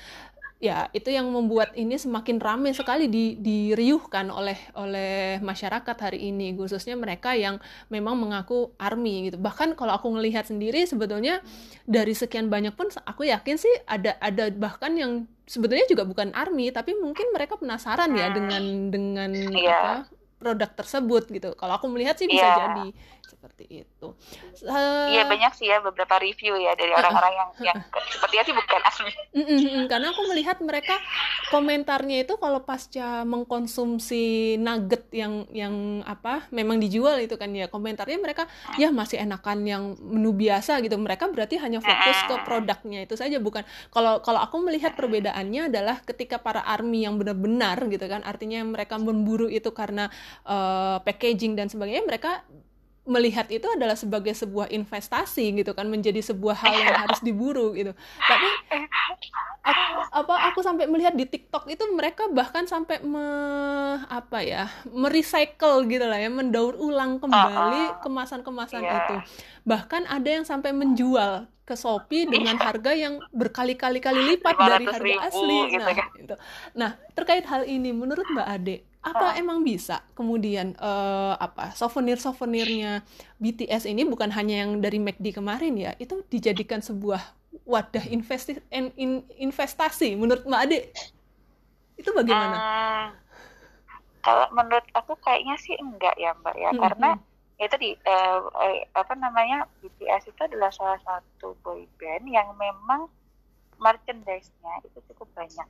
Ya, 0.59 0.91
itu 0.91 1.11
yang 1.15 1.31
membuat 1.31 1.71
ini 1.79 1.95
semakin 1.99 2.43
ramai 2.43 2.75
sekali 2.75 3.07
di, 3.07 3.39
diriuhkan 3.39 4.27
oleh 4.27 4.59
oleh 4.75 5.39
masyarakat 5.39 5.95
hari 5.99 6.31
ini, 6.31 6.55
khususnya 6.55 6.99
mereka 6.99 7.35
yang 7.35 7.63
memang 7.91 8.19
mengaku 8.19 8.75
army 8.79 9.31
gitu. 9.31 9.39
Bahkan 9.39 9.75
kalau 9.75 9.99
aku 9.99 10.15
ngelihat 10.15 10.51
sendiri 10.51 10.83
sebetulnya 10.87 11.43
dari 11.87 12.15
sekian 12.15 12.51
banyak 12.51 12.75
pun 12.75 12.91
aku 13.03 13.27
yakin 13.31 13.55
sih 13.55 13.71
ada 13.87 14.19
ada 14.19 14.51
bahkan 14.51 14.95
yang 14.99 15.31
sebetulnya 15.47 15.87
juga 15.87 16.03
bukan 16.03 16.35
army 16.35 16.75
tapi 16.75 16.93
mungkin 16.99 17.31
mereka 17.31 17.55
penasaran 17.55 18.13
ya 18.19 18.29
dengan 18.35 18.63
dengan 18.91 19.31
yeah. 19.55 20.05
apa 20.05 20.18
produk 20.39 20.71
tersebut 20.73 21.27
gitu. 21.29 21.53
Kalau 21.59 21.75
aku 21.77 21.91
melihat 21.91 22.15
sih 22.15 22.31
bisa 22.31 22.47
yeah. 22.47 22.57
jadi 22.57 22.87
seperti 23.39 23.87
itu. 23.87 24.09
Uh, 24.67 25.07
iya 25.15 25.23
banyak 25.31 25.55
sih 25.55 25.71
ya 25.71 25.79
beberapa 25.79 26.19
review 26.19 26.59
ya 26.59 26.75
dari 26.75 26.91
orang-orang 26.91 27.31
uh, 27.31 27.39
yang 27.39 27.51
yang 27.71 27.77
sepertinya 28.11 28.45
sih 28.51 28.55
bukan 28.59 28.83
asli. 28.83 29.13
Mm, 29.31 29.47
mm, 29.47 29.59
mm, 29.63 29.85
karena 29.87 30.07
aku 30.11 30.23
melihat 30.27 30.59
mereka 30.59 30.99
komentarnya 31.55 32.27
itu 32.27 32.35
kalau 32.35 32.67
pasca 32.67 33.23
mengkonsumsi 33.23 34.59
nugget 34.59 35.07
yang 35.15 35.47
yang 35.55 36.03
apa 36.03 36.51
memang 36.51 36.83
dijual 36.83 37.23
itu 37.23 37.39
kan 37.39 37.55
ya 37.55 37.71
komentarnya 37.71 38.19
mereka 38.19 38.51
ya 38.75 38.91
masih 38.91 39.23
enakan 39.23 39.63
yang 39.63 39.83
menu 40.03 40.35
biasa 40.35 40.83
gitu. 40.83 40.99
Mereka 40.99 41.31
berarti 41.31 41.63
hanya 41.63 41.79
fokus 41.79 42.19
ke 42.27 42.35
produknya 42.43 43.07
itu 43.07 43.15
saja 43.15 43.39
bukan 43.39 43.63
kalau 43.95 44.19
kalau 44.19 44.43
aku 44.43 44.59
melihat 44.67 44.99
perbedaannya 44.99 45.71
adalah 45.71 46.03
ketika 46.03 46.43
para 46.43 46.67
army 46.67 47.07
yang 47.07 47.15
benar-benar 47.23 47.79
gitu 47.87 48.03
kan 48.11 48.27
artinya 48.27 48.67
mereka 48.67 48.99
memburu 48.99 49.47
itu 49.47 49.71
karena 49.71 50.11
uh, 50.43 50.99
packaging 51.07 51.55
dan 51.55 51.71
sebagainya 51.71 52.03
mereka 52.03 52.43
melihat 53.09 53.49
itu 53.49 53.65
adalah 53.65 53.97
sebagai 53.97 54.37
sebuah 54.37 54.69
investasi 54.69 55.57
gitu 55.57 55.73
kan 55.73 55.89
menjadi 55.89 56.21
sebuah 56.21 56.57
hal 56.61 56.77
yang 56.77 56.99
harus 57.09 57.21
diburu 57.25 57.73
gitu 57.73 57.97
tapi 58.21 58.49
aku, 59.65 59.89
apa 60.13 60.35
aku 60.53 60.61
sampai 60.61 60.85
melihat 60.85 61.17
di 61.17 61.25
TikTok 61.25 61.73
itu 61.73 61.81
mereka 61.97 62.29
bahkan 62.29 62.69
sampai 62.69 63.01
me, 63.01 63.27
apa 64.13 64.45
ya 64.45 64.69
merecycle 64.93 65.89
gitu 65.89 66.05
lah 66.05 66.21
ya 66.21 66.29
mendaur 66.29 66.77
ulang 66.77 67.17
kembali 67.17 68.05
kemasan-kemasan 68.05 68.85
yeah. 68.85 69.01
itu 69.01 69.17
bahkan 69.65 70.05
ada 70.05 70.29
yang 70.29 70.45
sampai 70.45 70.77
menjual 70.77 71.49
ke 71.69 71.77
Shopee 71.77 72.25
dengan 72.25 72.57
harga 72.57 72.97
yang 72.97 73.21
berkali-kali 73.29 74.01
kali 74.01 74.21
lipat 74.37 74.57
dari 74.57 74.85
harga 74.89 75.17
asli 75.29 75.59
gitu 75.69 75.85
nah 75.85 75.97
kan. 75.97 76.09
gitu. 76.17 76.35
nah 76.73 76.91
terkait 77.13 77.45
hal 77.45 77.69
ini 77.69 77.93
menurut 77.93 78.25
Mbak 78.25 78.49
Ade 78.49 78.77
apa 79.09 79.27
oh. 79.33 79.41
emang 79.41 79.65
bisa 79.65 80.05
kemudian 80.13 80.77
uh, 80.77 81.35
apa 81.41 81.73
souvenir 81.73 82.21
souvenirnya 82.21 83.01
BTS 83.41 83.89
ini 83.89 84.05
bukan 84.05 84.29
hanya 84.35 84.67
yang 84.67 84.85
dari 84.85 85.01
McD 85.01 85.33
kemarin 85.41 85.75
ya 85.81 85.93
itu 85.97 86.21
dijadikan 86.29 86.85
sebuah 86.85 87.21
wadah 87.65 88.05
investi 88.09 88.61
in, 88.69 88.93
in, 89.01 89.11
investasi 89.41 90.17
menurut 90.17 90.45
Mbak 90.45 90.63
Ade 90.69 90.81
itu 91.99 92.11
bagaimana? 92.15 92.55
Hmm, 92.55 93.07
kalau 94.23 94.47
menurut 94.55 94.87
aku 94.95 95.19
kayaknya 95.19 95.59
sih 95.59 95.75
enggak 95.81 96.15
ya 96.15 96.31
Mbak 96.39 96.57
ya 96.57 96.71
hmm, 96.71 96.81
karena 96.81 97.11
hmm. 97.17 97.65
itu 97.65 97.77
di 97.81 97.91
uh, 98.07 98.41
uh, 98.47 98.77
apa 98.95 99.15
namanya 99.19 99.67
BTS 99.83 100.31
itu 100.31 100.41
adalah 100.47 100.71
salah 100.71 101.01
satu 101.03 101.59
boy 101.67 101.89
band 101.99 102.29
yang 102.31 102.47
memang 102.55 103.11
merchandise-nya 103.79 104.73
itu 104.87 104.99
cukup 105.15 105.31
banyak 105.39 105.67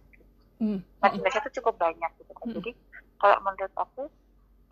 mm. 0.61 0.81
merchandise 1.01 1.38
itu 1.44 1.51
cukup 1.61 1.77
banyak 1.77 2.11
gitu 2.18 2.33
kan 2.35 2.46
mm. 2.51 2.55
jadi 2.61 2.70
kalau 3.19 3.39
menurut 3.45 3.75
aku 3.77 4.07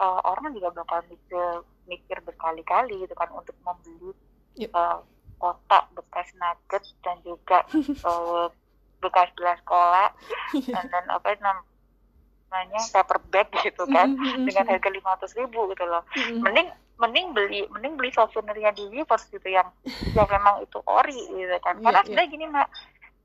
uh, 0.00 0.20
orang 0.24 0.54
juga 0.54 0.72
bakal 0.72 1.02
mikir 1.10 1.44
mikir 1.86 2.18
berkali-kali 2.22 3.06
gitu 3.06 3.14
kan 3.14 3.30
untuk 3.30 3.54
membeli 3.62 4.10
yep. 4.58 4.70
uh, 4.74 5.02
kotak 5.36 5.92
bekas 5.92 6.28
nugget 6.40 6.84
dan 7.04 7.16
juga 7.22 7.62
uh, 8.02 8.48
bekas 9.04 9.28
gelas 9.36 9.60
cola 9.68 10.10
dan, 10.56 10.84
dan 10.88 11.04
apa 11.12 11.36
namanya 11.38 12.80
paper 12.90 13.20
bag 13.28 13.48
gitu 13.62 13.84
kan 13.92 14.16
dengan 14.48 14.64
harga 14.72 14.88
lima 14.88 15.14
ratus 15.14 15.36
ribu 15.36 15.68
gitu 15.70 15.84
loh. 15.84 16.02
Mending 16.16 16.72
mending 16.96 17.36
beli 17.36 17.68
mending 17.68 18.00
beli 18.00 18.08
souvenirnya 18.16 18.72
di 18.72 18.88
Weverse 18.88 19.28
gitu 19.28 19.52
yang 19.52 19.68
yang 20.16 20.24
memang 20.32 20.64
itu 20.64 20.80
ori 20.88 21.20
gitu 21.28 21.56
kan. 21.60 21.76
Iya, 21.76 21.84
karena 21.84 21.98
yeah, 22.00 22.04
sebenarnya 22.08 22.24
yeah. 22.24 22.34
gini 22.34 22.44
mak 22.48 22.68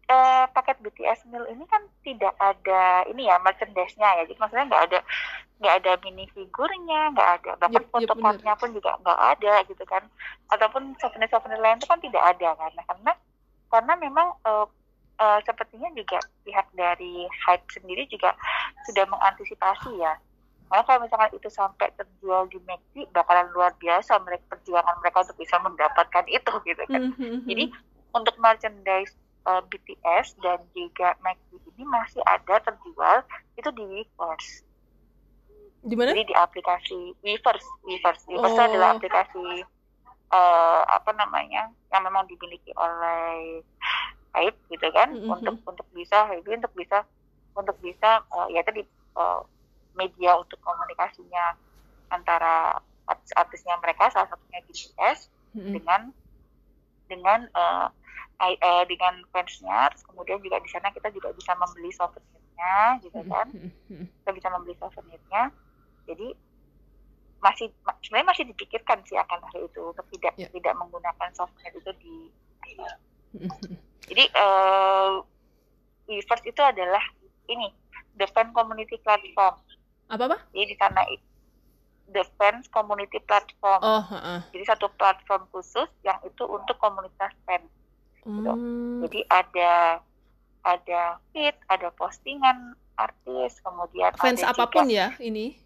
eh, 0.10 0.46
paket 0.54 0.78
BTS 0.82 1.30
meal 1.30 1.46
ini 1.50 1.66
kan 1.70 1.84
tidak 2.02 2.34
ada 2.42 3.06
ini 3.10 3.30
ya 3.30 3.38
merchandise-nya 3.42 4.10
ya. 4.22 4.24
Jadi 4.26 4.40
maksudnya 4.40 4.66
nggak 4.70 4.84
ada 4.90 5.00
nggak 5.62 5.76
ada 5.84 5.92
mini 6.02 6.26
figurnya 6.34 7.14
nggak 7.14 7.30
ada. 7.42 7.52
Bahkan 7.62 7.84
yep, 7.86 7.92
foto 7.94 8.14
yep, 8.18 8.58
pun 8.58 8.70
juga 8.74 8.92
nggak 9.06 9.20
ada 9.38 9.54
gitu 9.70 9.84
kan. 9.86 10.04
Ataupun 10.50 10.98
souvenir 10.98 11.30
souvenir 11.30 11.62
lain 11.62 11.78
itu 11.78 11.88
kan 11.88 12.02
tidak 12.02 12.24
ada 12.24 12.50
karena 12.58 12.82
karena 12.90 13.12
karena 13.72 13.94
memang 14.02 14.28
uh, 14.44 14.68
uh, 15.22 15.40
sepertinya 15.46 15.88
juga 15.94 16.20
pihak 16.44 16.68
dari 16.74 17.30
Hype 17.46 17.68
sendiri 17.70 18.10
juga 18.10 18.34
sudah 18.90 19.06
mengantisipasi 19.06 20.02
ya. 20.02 20.18
Karena 20.72 20.84
kalau 20.88 21.00
misalkan 21.04 21.32
itu 21.36 21.50
sampai 21.52 21.92
terjual 22.00 22.48
di 22.48 22.58
McD 22.64 23.12
bakalan 23.12 23.52
luar 23.52 23.76
biasa 23.76 24.18
mereka 24.24 24.56
perjuangan 24.56 24.96
mereka 25.04 25.28
untuk 25.28 25.38
bisa 25.38 25.60
mendapatkan 25.60 26.26
itu 26.32 26.54
gitu 26.64 26.84
kan. 26.88 27.12
Mm-hmm. 27.12 27.36
Jadi 27.44 27.66
untuk 28.16 28.36
merchandise 28.40 29.14
uh, 29.46 29.60
eh, 29.60 29.62
BTS 29.70 30.38
dan 30.42 30.60
juga 30.76 31.18
McD 31.22 31.58
ini 31.78 31.84
masih 31.88 32.22
ada 32.26 32.62
terjual 32.62 33.26
itu 33.58 33.70
di 33.74 33.84
Weverse. 33.84 34.66
Di 35.82 35.96
mana? 35.98 36.14
Jadi 36.14 36.30
di 36.30 36.36
aplikasi 36.38 37.00
Weverse. 37.26 37.70
Weverse, 37.86 38.24
Weverse 38.30 38.60
oh. 38.60 38.68
adalah 38.70 38.90
aplikasi 38.98 39.66
uh, 40.32 40.82
apa 40.88 41.12
namanya 41.18 41.70
yang 41.92 42.02
memang 42.06 42.26
dimiliki 42.30 42.72
oleh 42.78 43.62
Hype 44.32 44.56
gitu 44.72 44.88
kan 44.96 45.12
mm-hmm. 45.12 45.28
untuk 45.28 45.56
untuk 45.68 45.88
bisa 45.92 46.24
untuk 46.32 46.72
bisa 46.72 47.04
untuk 47.52 47.76
bisa 47.84 48.24
uh, 48.32 48.48
ya 48.48 48.64
tadi 48.64 48.80
uh, 49.20 49.44
media 49.92 50.40
untuk 50.40 50.56
komunikasinya 50.64 51.60
antara 52.08 52.80
artis-artisnya 53.12 53.76
mereka 53.84 54.08
salah 54.08 54.32
satunya 54.32 54.64
BTS 54.64 55.28
mm-hmm. 55.52 55.72
dengan 55.76 56.02
dengan 57.12 57.40
uh, 57.52 57.92
uh, 58.42 58.84
dengan 58.90 59.22
fansnya 59.30 59.94
terus 59.94 60.04
kemudian 60.10 60.42
juga 60.42 60.58
di 60.62 60.70
sana 60.74 60.90
kita 60.90 61.14
juga 61.14 61.30
bisa 61.38 61.54
membeli 61.54 61.92
souvenirnya 61.94 62.76
gitu 63.06 63.20
kan. 63.30 63.48
mm-hmm. 63.54 64.06
kita 64.22 64.32
bisa 64.34 64.48
membeli 64.50 64.74
souvenirnya. 64.82 65.44
Jadi 66.10 66.28
masih 67.42 67.68
sebenarnya 68.06 68.30
masih 68.34 68.46
dipikirkan 68.54 69.02
sih 69.10 69.18
akan 69.18 69.42
hal 69.50 69.66
itu 69.66 69.82
untuk 69.82 70.06
tidak 70.14 70.34
yeah. 70.38 70.50
tidak 70.54 70.74
menggunakan 70.78 71.30
souvenir 71.34 71.74
itu 71.74 71.92
di 72.02 72.16
jadi 74.10 74.24
uh, 74.36 75.24
Weverse 76.06 76.46
itu 76.46 76.62
adalah 76.62 77.02
ini 77.48 77.72
the 78.20 78.28
fan 78.36 78.52
community 78.52 79.00
platform. 79.00 79.56
Apa 80.12 80.24
apa? 80.28 80.38
Jadi 80.52 80.66
di 80.68 80.76
sana 80.76 81.02
the 82.12 82.24
fans 82.36 82.68
community 82.68 83.24
platform. 83.24 83.80
Oh 83.82 84.04
uh 84.04 84.14
-uh. 84.14 84.40
jadi 84.52 84.76
satu 84.76 84.92
platform 85.00 85.48
khusus 85.56 85.88
yang 86.04 86.20
itu 86.28 86.44
untuk 86.44 86.76
komunitas 86.78 87.32
fans 87.48 87.72
gitu. 88.26 88.52
hmm. 88.54 89.02
jadi 89.08 89.20
ada 89.30 89.72
ada 90.62 91.02
feed 91.34 91.56
ada 91.70 91.90
postingan 91.98 92.78
artis 92.98 93.58
kemudian 93.66 94.14
fans 94.18 94.46
ada 94.46 94.54
apa 94.54 94.70
pun 94.70 94.86
juga, 94.86 94.94
ya 94.94 95.08
ini? 95.18 95.58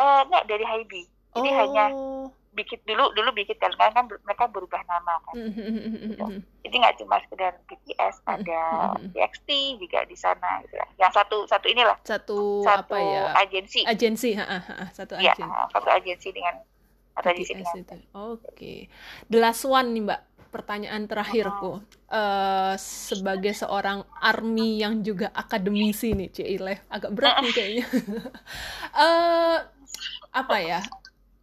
Uh, 0.00 0.26
enggak 0.26 0.44
dari 0.50 0.64
Hybe 0.66 1.02
jadi 1.38 1.48
oh. 1.48 1.56
hanya 1.62 1.84
bikin 2.50 2.82
dulu 2.82 3.14
dulu 3.14 3.30
bikin 3.30 3.54
kan 3.62 3.70
kan 3.94 4.10
mereka 4.26 4.50
berubah 4.50 4.82
nama 4.90 5.22
kan. 5.22 5.38
Gitu. 5.38 6.26
jadi 6.66 6.74
nggak 6.82 6.94
cuma 6.98 7.22
sekedar 7.22 7.54
BTS 7.70 8.26
ada 8.26 8.62
TXT 9.14 9.78
juga 9.78 10.02
di 10.02 10.18
sana 10.18 10.58
gitu 10.66 10.74
ya 10.74 10.86
yang 10.98 11.12
satu 11.14 11.46
satu 11.46 11.66
inilah. 11.70 11.94
Satu, 12.02 12.66
satu 12.66 12.94
apa 12.94 12.98
ya? 12.98 13.22
agensi. 13.38 13.86
Agensi 13.86 14.34
ha, 14.34 14.44
ha, 14.44 14.58
ha, 14.60 14.86
satu 14.90 15.14
ya, 15.22 15.30
agensi. 15.30 15.46
satu 15.70 15.88
agensi 15.88 16.28
dengan 16.34 16.54
atau 17.10 17.30
di 17.34 17.44
sini 17.44 17.62
oke. 17.66 18.54
Okay. 18.54 18.86
the 19.28 19.38
last 19.42 19.66
one 19.66 19.92
nih 19.92 20.02
mbak 20.06 20.20
pertanyaan 20.50 21.06
terakhirku. 21.06 21.80
Uh, 22.10 22.74
sebagai 22.76 23.54
seorang 23.54 24.02
army 24.18 24.82
yang 24.82 24.98
juga 25.00 25.30
akademisi 25.30 26.10
nih 26.12 26.28
Cile 26.34 26.74
agak 26.90 27.14
berat 27.14 27.38
nih 27.40 27.54
kayaknya. 27.54 27.86
Uh, 28.92 29.58
apa 30.42 30.56
ya? 30.58 30.80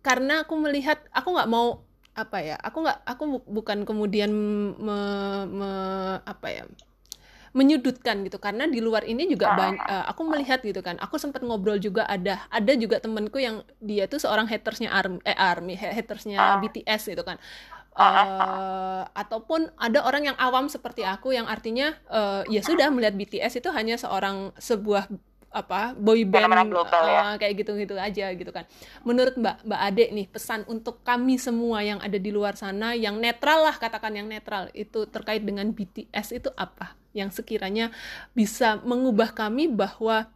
Karena 0.03 0.43
aku 0.43 0.53
melihat 0.59 0.99
aku 1.15 1.33
nggak 1.33 1.49
mau 1.49 1.87
apa 2.13 2.37
ya? 2.43 2.55
Aku 2.59 2.83
nggak 2.83 2.99
aku 3.07 3.23
bu 3.25 3.37
bukan 3.47 3.87
kemudian 3.87 4.31
me, 4.75 4.99
me, 5.47 5.71
apa 6.27 6.47
ya? 6.51 6.63
Menyudutkan 7.55 8.27
gitu. 8.27 8.37
Karena 8.43 8.67
di 8.67 8.83
luar 8.83 9.07
ini 9.07 9.23
juga 9.31 9.55
banyak 9.55 9.87
uh, 9.87 10.05
aku 10.11 10.27
melihat 10.27 10.59
gitu 10.67 10.83
kan. 10.83 10.99
Aku 10.99 11.15
sempat 11.15 11.47
ngobrol 11.47 11.79
juga 11.79 12.03
ada 12.11 12.43
ada 12.51 12.73
juga 12.75 12.99
temenku 12.99 13.39
yang 13.39 13.63
dia 13.79 14.11
tuh 14.11 14.19
seorang 14.19 14.51
hatersnya 14.51 14.91
army 14.91 15.23
eh 15.23 15.35
army 15.35 15.79
hatersnya 15.79 16.59
BTS 16.59 17.15
gitu 17.15 17.23
kan 17.23 17.39
uh, 17.97 19.03
ataupun 19.11 19.73
ada 19.75 20.05
orang 20.05 20.31
yang 20.31 20.37
awam 20.37 20.69
seperti 20.69 21.01
aku 21.01 21.33
yang 21.33 21.49
artinya 21.49 21.97
uh, 22.07 22.45
ya 22.47 22.61
sudah 22.61 22.93
melihat 22.93 23.17
BTS 23.17 23.59
itu 23.59 23.69
hanya 23.73 23.97
seorang 23.97 24.53
sebuah 24.61 25.09
apa 25.47 25.95
boy 25.97 26.27
band 26.27 26.69
global, 26.69 27.01
uh, 27.07 27.33
ya. 27.33 27.39
kayak 27.39 27.65
gitu-gitu 27.65 27.97
aja 27.97 28.29
gitu 28.35 28.51
kan. 28.53 28.69
Menurut 29.01 29.33
Mbak 29.39 29.65
Mbak 29.65 29.81
Ade 29.89 30.05
nih 30.13 30.27
pesan 30.29 30.61
untuk 30.69 31.01
kami 31.01 31.41
semua 31.41 31.81
yang 31.81 31.97
ada 32.03 32.19
di 32.19 32.29
luar 32.29 32.53
sana 32.53 32.93
yang 32.93 33.17
netral 33.17 33.65
lah 33.65 33.73
katakan 33.79 34.13
yang 34.13 34.29
netral 34.29 34.69
itu 34.77 35.09
terkait 35.09 35.41
dengan 35.41 35.65
BTS 35.73 36.37
itu 36.37 36.49
apa 36.53 36.93
yang 37.15 37.33
sekiranya 37.33 37.89
bisa 38.37 38.77
mengubah 38.85 39.33
kami 39.33 39.71
bahwa 39.71 40.29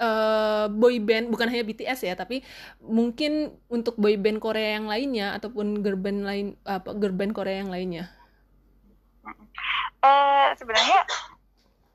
uh, 0.00 0.66
boy 0.70 0.98
band 0.98 1.30
bukan 1.30 1.50
hanya 1.50 1.64
BTS 1.66 2.06
ya 2.06 2.14
tapi 2.14 2.42
mungkin 2.82 3.54
untuk 3.70 3.94
boy 3.98 4.18
band 4.18 4.42
Korea 4.42 4.78
yang 4.80 4.86
lainnya 4.90 5.34
ataupun 5.38 5.82
girl 5.82 5.98
band 5.98 6.26
lain 6.26 6.46
apa 6.66 6.94
girl 6.96 7.14
band 7.14 7.32
Korea 7.34 7.62
yang 7.62 7.70
lainnya. 7.70 8.10
Uh, 10.04 10.52
sebenarnya 10.60 11.00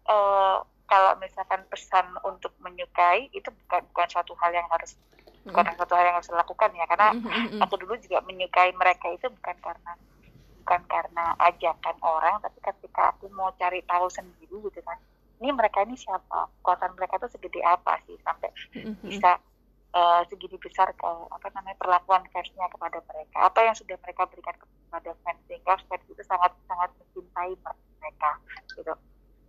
uh, 0.09 0.65
kalau 0.89 1.13
misalkan 1.21 1.61
pesan 1.69 2.09
untuk 2.25 2.49
menyukai 2.65 3.29
itu 3.29 3.53
bukan 3.65 3.85
bukan 3.93 4.07
suatu 4.09 4.33
hal 4.41 4.49
yang 4.49 4.65
harus 4.73 4.97
mm. 5.45 5.53
bukan 5.53 5.77
suatu 5.77 5.93
hal 5.93 6.05
yang 6.09 6.17
harus 6.17 6.29
dilakukan 6.33 6.69
ya 6.73 6.85
karena 6.89 7.09
mm-hmm. 7.13 7.61
aku 7.61 7.75
dulu 7.77 7.93
juga 8.01 8.25
menyukai 8.25 8.73
mereka 8.73 9.13
itu 9.13 9.29
bukan 9.29 9.57
karena 9.61 9.93
bukan 10.65 10.81
karena 10.89 11.25
ajakan 11.37 11.97
orang 12.01 12.41
tapi 12.41 12.57
ketika 12.61 13.13
aku 13.13 13.29
mau 13.29 13.53
cari 13.57 13.85
tahu 13.85 14.09
sendiri 14.09 14.57
gitu 14.69 14.81
kan 14.81 14.97
ini 15.39 15.49
mereka 15.55 15.87
ini 15.87 15.95
siapa? 15.95 16.51
Kekuatan 16.59 16.99
mereka 16.99 17.15
itu 17.23 17.27
segede 17.31 17.59
apa 17.63 17.95
sih? 18.03 18.15
Sampai 18.21 18.51
mm-hmm. 18.75 19.07
bisa 19.07 19.39
uh, 19.95 20.21
segini 20.27 20.59
besar 20.59 20.91
ke 20.93 21.09
apa 21.31 21.47
namanya 21.55 21.77
perlakuan 21.79 22.23
fansnya 22.29 22.67
kepada 22.67 22.99
mereka. 23.07 23.37
Apa 23.47 23.59
yang 23.63 23.75
sudah 23.75 23.95
mereka 24.03 24.27
berikan 24.27 24.55
kepada 24.59 25.11
fans 25.23 25.39
sehingga 25.47 25.79
fans 25.87 26.03
itu 26.11 26.23
sangat 26.27 26.51
sangat 26.67 26.89
mencintai 26.99 27.53
mereka 28.03 28.31
gitu. 28.75 28.93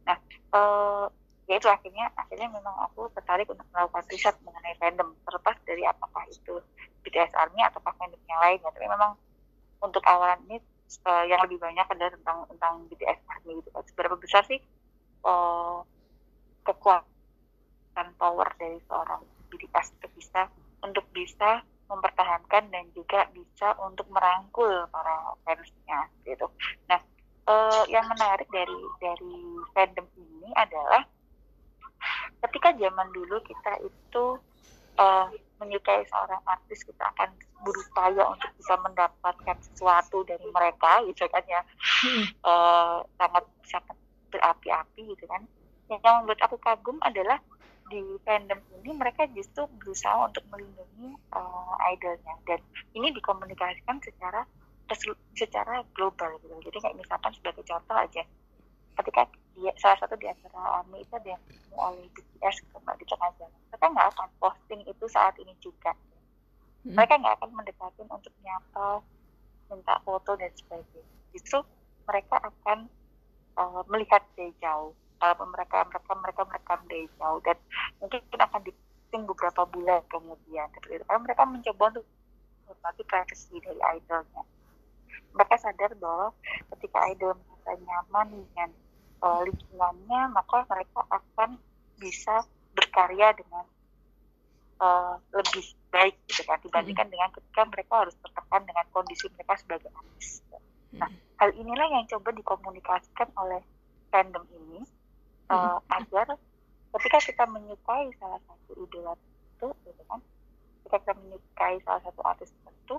Nah 0.07 0.17
uh, 0.55 1.07
ya 1.51 1.59
itu 1.59 1.67
akhirnya 1.67 2.07
akhirnya 2.15 2.49
memang 2.55 2.77
aku 2.87 3.11
tertarik 3.19 3.51
untuk 3.51 3.67
melakukan 3.75 4.07
riset 4.07 4.39
mengenai 4.47 4.79
fandom 4.79 5.11
terlepas 5.27 5.59
dari 5.67 5.83
apakah 5.83 6.23
itu 6.31 6.63
BTS 7.03 7.35
Army 7.35 7.67
atau 7.67 7.83
fandom 7.83 8.21
yang 8.31 8.39
lain 8.39 8.63
ya 8.63 8.71
tapi 8.71 8.87
memang 8.87 9.19
untuk 9.83 10.05
awalan 10.07 10.39
ini 10.47 10.63
uh, 11.09 11.25
yang 11.27 11.41
lebih 11.43 11.59
banyak 11.59 11.87
adalah 11.89 12.13
tentang 12.15 12.39
tentang 12.55 12.75
BTS 12.87 13.19
Army 13.27 13.59
gitu 13.59 13.69
kan. 13.75 13.83
Seberapa 13.91 14.17
besar 14.21 14.47
sih 14.47 14.63
uh, 15.25 15.81
kekuatan 16.65 18.09
power 18.17 18.49
dari 18.61 18.79
seorang 18.87 19.23
BTS 19.51 19.97
untuk 19.99 20.13
bisa 20.17 20.43
untuk 20.81 21.05
bisa 21.13 21.51
mempertahankan 21.91 22.71
dan 22.71 22.85
juga 22.95 23.27
bisa 23.35 23.75
untuk 23.83 24.07
merangkul 24.15 24.87
para 24.95 25.35
fansnya 25.43 26.07
gitu. 26.23 26.47
Nah, 26.87 27.03
uh, 27.51 27.83
yang 27.91 28.07
menarik 28.07 28.47
dari 28.55 28.81
dari 29.03 29.37
fandom 29.75 30.07
ini 30.15 30.55
adalah 30.55 31.03
ketika 32.47 32.73
zaman 32.79 33.09
dulu 33.13 33.37
kita 33.45 33.73
itu 33.85 34.25
uh, 34.97 35.27
menyukai 35.61 36.07
seorang 36.09 36.41
artis 36.49 36.87
kita 36.87 37.05
akan 37.13 37.29
berupaya 37.61 38.25
untuk 38.25 38.49
bisa 38.57 38.75
mendapatkan 38.81 39.57
sesuatu 39.61 40.25
dari 40.25 40.49
mereka 40.49 41.05
gitu 41.05 41.29
kan 41.29 41.45
ya 41.45 41.61
hmm. 42.09 42.25
uh, 42.41 43.05
sangat 43.21 43.45
sangat 43.69 43.97
berapi-api 44.31 45.03
gitu 45.11 45.25
kan. 45.27 45.43
Yang 45.91 46.01
membuat 46.23 46.41
aku 46.47 46.57
kagum 46.63 46.97
adalah 47.03 47.43
di 47.91 47.99
fandom 48.23 48.63
ini 48.79 48.95
mereka 48.95 49.27
justru 49.35 49.67
berusaha 49.83 50.31
untuk 50.31 50.47
melindungi 50.55 51.19
uh, 51.35 51.75
idolnya. 51.91 52.35
Dan 52.47 52.63
ini 52.95 53.11
dikomunikasikan 53.11 53.99
secara 54.01 54.47
secara 55.35 55.87
global 55.95 56.39
gitu. 56.43 56.55
Jadi 56.71 56.79
kayak 56.83 56.97
misalkan 56.99 57.31
sebagai 57.35 57.63
contoh 57.67 57.97
aja. 57.99 58.23
Ketika 58.99 59.23
di 59.55 59.67
dia 59.67 59.73
salah 59.79 59.99
satu 60.03 60.15
di 60.19 60.27
antara 60.27 60.83
ARMY 60.83 61.03
itu 61.03 61.13
ada 61.15 61.29
yang 61.37 61.43
oleh 61.77 62.07
BTS 62.15 62.65
mbak 62.81 62.97
di 62.97 63.05
tengah 63.07 63.31
jalan 63.39 63.61
mereka 63.71 63.87
nggak 63.93 64.09
akan 64.17 64.29
posting 64.41 64.81
itu 64.85 65.05
saat 65.09 65.35
ini 65.39 65.55
juga. 65.63 65.93
Hmm. 66.81 66.97
mereka 66.97 67.21
nggak 67.21 67.35
akan 67.37 67.51
mendekatin 67.53 68.09
untuk 68.09 68.33
nyapa 68.41 69.05
minta 69.69 69.95
foto 70.01 70.33
dan 70.37 70.49
sebagainya. 70.57 71.13
Justru 71.37 71.61
mereka 72.09 72.41
akan 72.41 72.89
uh, 73.57 73.83
melihat 73.89 74.23
dari 74.37 74.53
jauh 74.63 74.93
kalau 75.21 75.47
mereka 75.53 75.85
mereka 75.89 76.13
mereka 76.17 76.43
merekam 76.49 76.81
dari 76.89 77.07
jauh 77.21 77.41
dan 77.45 77.57
mungkin 78.01 78.21
akan 78.25 78.61
diposting 78.65 79.23
beberapa 79.29 79.63
bulan 79.69 80.01
kemudian 80.09 80.69
karena 80.81 81.17
mereka 81.21 81.43
mencoba 81.45 81.85
untuk 81.95 82.07
menghormati 82.65 83.03
privasi 83.05 83.55
dari 83.61 83.81
idolnya 83.99 84.43
mereka 85.31 85.55
sadar 85.63 85.91
bahwa 85.99 86.35
ketika 86.77 86.99
idol 87.15 87.33
merasa 87.39 87.73
nyaman 87.79 88.27
dengan 88.35 88.71
uh, 89.23 89.41
lingkungannya 89.47 90.21
maka 90.35 90.67
mereka 90.67 91.01
akan 91.13 91.51
bisa 92.01 92.43
berkarya 92.75 93.37
dengan 93.37 93.65
uh, 94.81 95.15
lebih 95.37 95.65
baik 95.93 96.17
gitu 96.27 96.43
kan 96.49 96.59
dibandingkan 96.65 97.07
hmm. 97.07 97.15
dengan 97.15 97.31
ketika 97.37 97.63
mereka 97.69 97.95
harus 98.07 98.17
tertekan 98.19 98.63
dengan 98.65 98.87
kondisi 98.91 99.27
mereka 99.37 99.55
sebagai 99.61 99.91
artis. 99.93 100.41
Nah, 100.97 101.07
hmm. 101.07 101.39
hal 101.39 101.51
inilah 101.55 101.87
yang 101.95 102.05
coba 102.11 102.35
dikomunikasikan 102.35 103.29
oleh 103.39 103.63
fandom 104.11 104.43
ini 104.51 104.83
uh, 105.53 105.79
hmm. 105.79 105.97
agar 106.03 106.27
ketika 106.99 107.19
kita 107.23 107.45
menyukai 107.47 108.11
salah 108.19 108.43
satu 108.51 108.75
idola 108.83 109.15
itu, 109.55 109.69
gitu 109.87 110.03
kan, 110.11 110.19
ketika 110.83 110.97
kita 110.99 111.13
menyukai 111.23 111.79
salah 111.87 112.03
satu 112.03 112.21
artis 112.27 112.51
tertentu, 112.51 112.97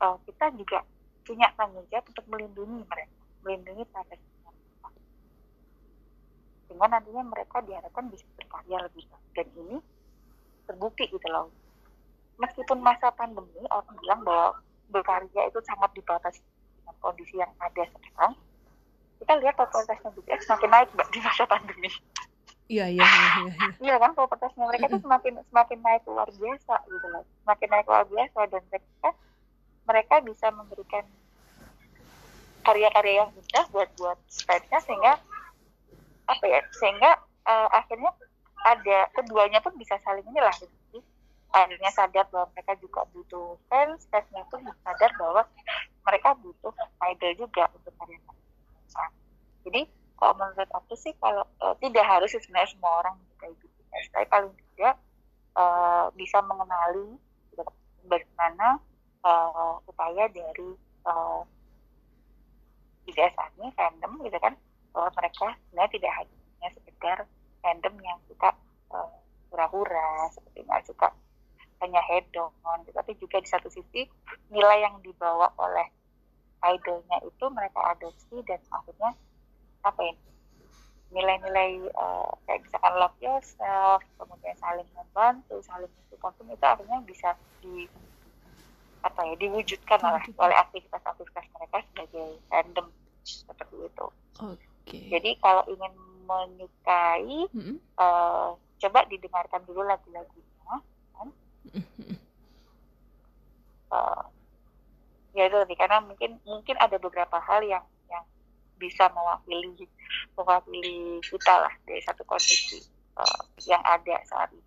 uh, 0.00 0.16
kita 0.24 0.46
juga 0.56 0.80
punya 1.26 1.52
tanggung 1.58 1.84
jawab 1.92 2.06
untuk 2.08 2.24
melindungi 2.32 2.80
mereka, 2.88 3.16
melindungi 3.44 3.84
mereka. 3.92 4.16
Sehingga 6.66 6.86
nantinya 6.88 7.22
mereka 7.28 7.60
diharapkan 7.60 8.08
bisa 8.08 8.24
berkarya 8.40 8.78
lebih 8.88 9.04
baik. 9.10 9.26
Dan 9.36 9.46
ini 9.58 9.76
terbukti 10.64 11.04
gitu 11.12 11.28
loh. 11.28 11.52
Meskipun 12.40 12.80
masa 12.80 13.12
pandemi, 13.16 13.64
orang 13.68 13.96
bilang 14.00 14.20
bahwa 14.24 14.48
berkarya 14.92 15.50
itu 15.50 15.58
sangat 15.66 15.90
dibatasi 15.94 16.40
dengan 16.86 17.02
kondisi 17.02 17.34
yang 17.42 17.50
ada 17.58 17.82
sekarang. 17.82 18.32
Kita 19.18 19.32
lihat 19.42 19.54
popularitasnya 19.58 20.10
BTS 20.14 20.46
semakin 20.46 20.70
naik 20.70 20.88
mbak 20.94 21.08
di 21.10 21.18
masa 21.18 21.42
pandemi. 21.50 21.90
Iya 22.70 22.86
iya 22.94 23.02
iya 23.02 23.26
iya. 23.42 23.68
Iya 23.82 23.94
kan 23.98 24.14
popularitasnya 24.14 24.64
mereka 24.70 24.84
itu 24.86 24.98
semakin 25.02 25.34
semakin 25.50 25.78
naik 25.82 26.02
luar 26.06 26.28
biasa 26.30 26.74
gitu 26.86 27.06
loh. 27.10 27.24
Semakin 27.42 27.68
naik 27.74 27.86
luar 27.90 28.04
biasa 28.06 28.38
dan 28.46 28.62
mereka 28.70 29.08
mereka 29.86 30.14
bisa 30.22 30.46
memberikan 30.54 31.04
karya-karya 32.62 33.22
yang 33.26 33.30
indah 33.34 33.66
buat 33.74 33.90
buat 33.98 34.18
fansnya 34.46 34.78
sehingga 34.82 35.18
apa 36.26 36.44
ya 36.46 36.60
sehingga 36.74 37.10
uh, 37.46 37.68
akhirnya 37.70 38.10
ada 38.66 39.06
keduanya 39.14 39.62
pun 39.62 39.74
bisa 39.78 39.94
saling 40.02 40.26
inilah 40.26 40.50
jadi 40.58 40.98
akhirnya 41.54 41.90
sadar 41.94 42.26
bahwa 42.34 42.50
mereka 42.52 42.74
juga 42.82 43.06
butuh 43.14 43.54
fans 43.70 44.10
fansnya 44.10 44.42
pun 44.50 44.66
sadar 44.82 45.10
bahwa 45.14 45.46
mereka 46.06 46.38
butuh 46.38 46.72
idol 47.12 47.32
juga 47.34 47.66
untuk 47.74 47.92
karya 47.98 48.18
jadi 49.66 49.82
kalau 50.16 50.34
menurut 50.38 50.70
aku 50.72 50.94
sih 50.94 51.12
kalau 51.18 51.44
uh, 51.60 51.74
tidak 51.82 52.06
harus 52.06 52.30
sebenarnya 52.32 52.70
semua 52.72 52.92
orang 53.04 53.16
kayak 53.42 53.52
gitu 53.58 53.78
tapi 54.14 54.26
paling 54.30 54.52
tidak 54.54 54.94
uh, 55.58 56.06
bisa 56.14 56.38
mengenali 56.46 57.18
bagaimana 58.06 58.78
uh, 59.26 59.82
upaya 59.90 60.30
dari 60.30 60.70
uh, 61.04 61.42
ini 63.06 63.70
fandom 63.74 64.12
gitu 64.22 64.38
kan 64.38 64.54
bahwa 64.92 65.10
mereka 65.18 65.46
sebenarnya 65.66 65.92
tidak 65.98 66.12
hanya 66.22 66.68
sekedar 66.74 67.18
fandom 67.62 67.94
yang 68.02 68.18
suka 68.30 68.50
uh, 68.94 69.10
hura-hura 69.50 70.30
seperti 70.34 70.66
nggak 70.66 70.84
suka 70.86 71.08
hanya 71.80 72.00
hedon 72.08 72.52
gitu. 72.84 72.92
tapi 72.96 73.12
juga 73.20 73.36
di 73.40 73.48
satu 73.48 73.68
sisi 73.68 74.08
nilai 74.48 74.84
yang 74.84 74.96
dibawa 75.04 75.52
oleh 75.60 75.86
idolnya 76.74 77.18
itu 77.22 77.44
mereka 77.52 77.80
adopsi 77.94 78.36
dan 78.46 78.60
akhirnya 78.72 79.10
apa 79.86 80.00
ya 80.02 80.14
nilai-nilai 81.14 81.86
uh, 81.94 82.30
kayak 82.44 82.66
misalkan 82.66 82.94
love 82.98 83.18
yourself 83.22 84.02
kemudian 84.18 84.56
saling 84.58 84.88
membantu 84.98 85.56
saling 85.62 85.92
support 86.10 86.34
itu 86.42 86.66
akhirnya 86.66 86.98
bisa 87.06 87.30
di 87.62 87.86
apa 89.06 89.22
ya 89.22 89.34
diwujudkan 89.38 90.02
oleh 90.02 90.22
oleh 90.34 90.56
aktivitas-aktivitas 90.66 91.46
mereka 91.54 91.78
sebagai 91.94 92.26
fandom 92.50 92.86
seperti 93.22 93.76
itu. 93.86 94.06
Oke. 94.42 94.66
Okay. 94.86 95.06
Jadi 95.10 95.30
kalau 95.38 95.62
ingin 95.70 95.94
menyukai, 96.26 97.46
-hmm. 97.54 97.76
uh, 97.98 98.54
coba 98.82 99.00
didengarkan 99.06 99.62
dulu 99.62 99.86
lagu-lagunya, 99.86 100.74
kan? 101.14 101.28
uh, 103.94 104.22
ya 105.36 105.52
itu 105.52 105.56
lebih 105.60 105.76
karena 105.76 106.00
mungkin 106.00 106.40
mungkin 106.48 106.76
ada 106.80 106.96
beberapa 106.96 107.36
hal 107.36 107.60
yang 107.60 107.84
yang 108.08 108.24
bisa 108.80 109.12
mewakili 109.12 109.84
mewakili 110.32 111.20
kita 111.20 111.54
lah 111.60 111.72
dari 111.84 112.00
satu 112.00 112.24
kondisi 112.24 112.80
uh, 113.20 113.40
yang 113.68 113.84
ada 113.84 114.16
saat 114.24 114.48
ini. 114.56 114.64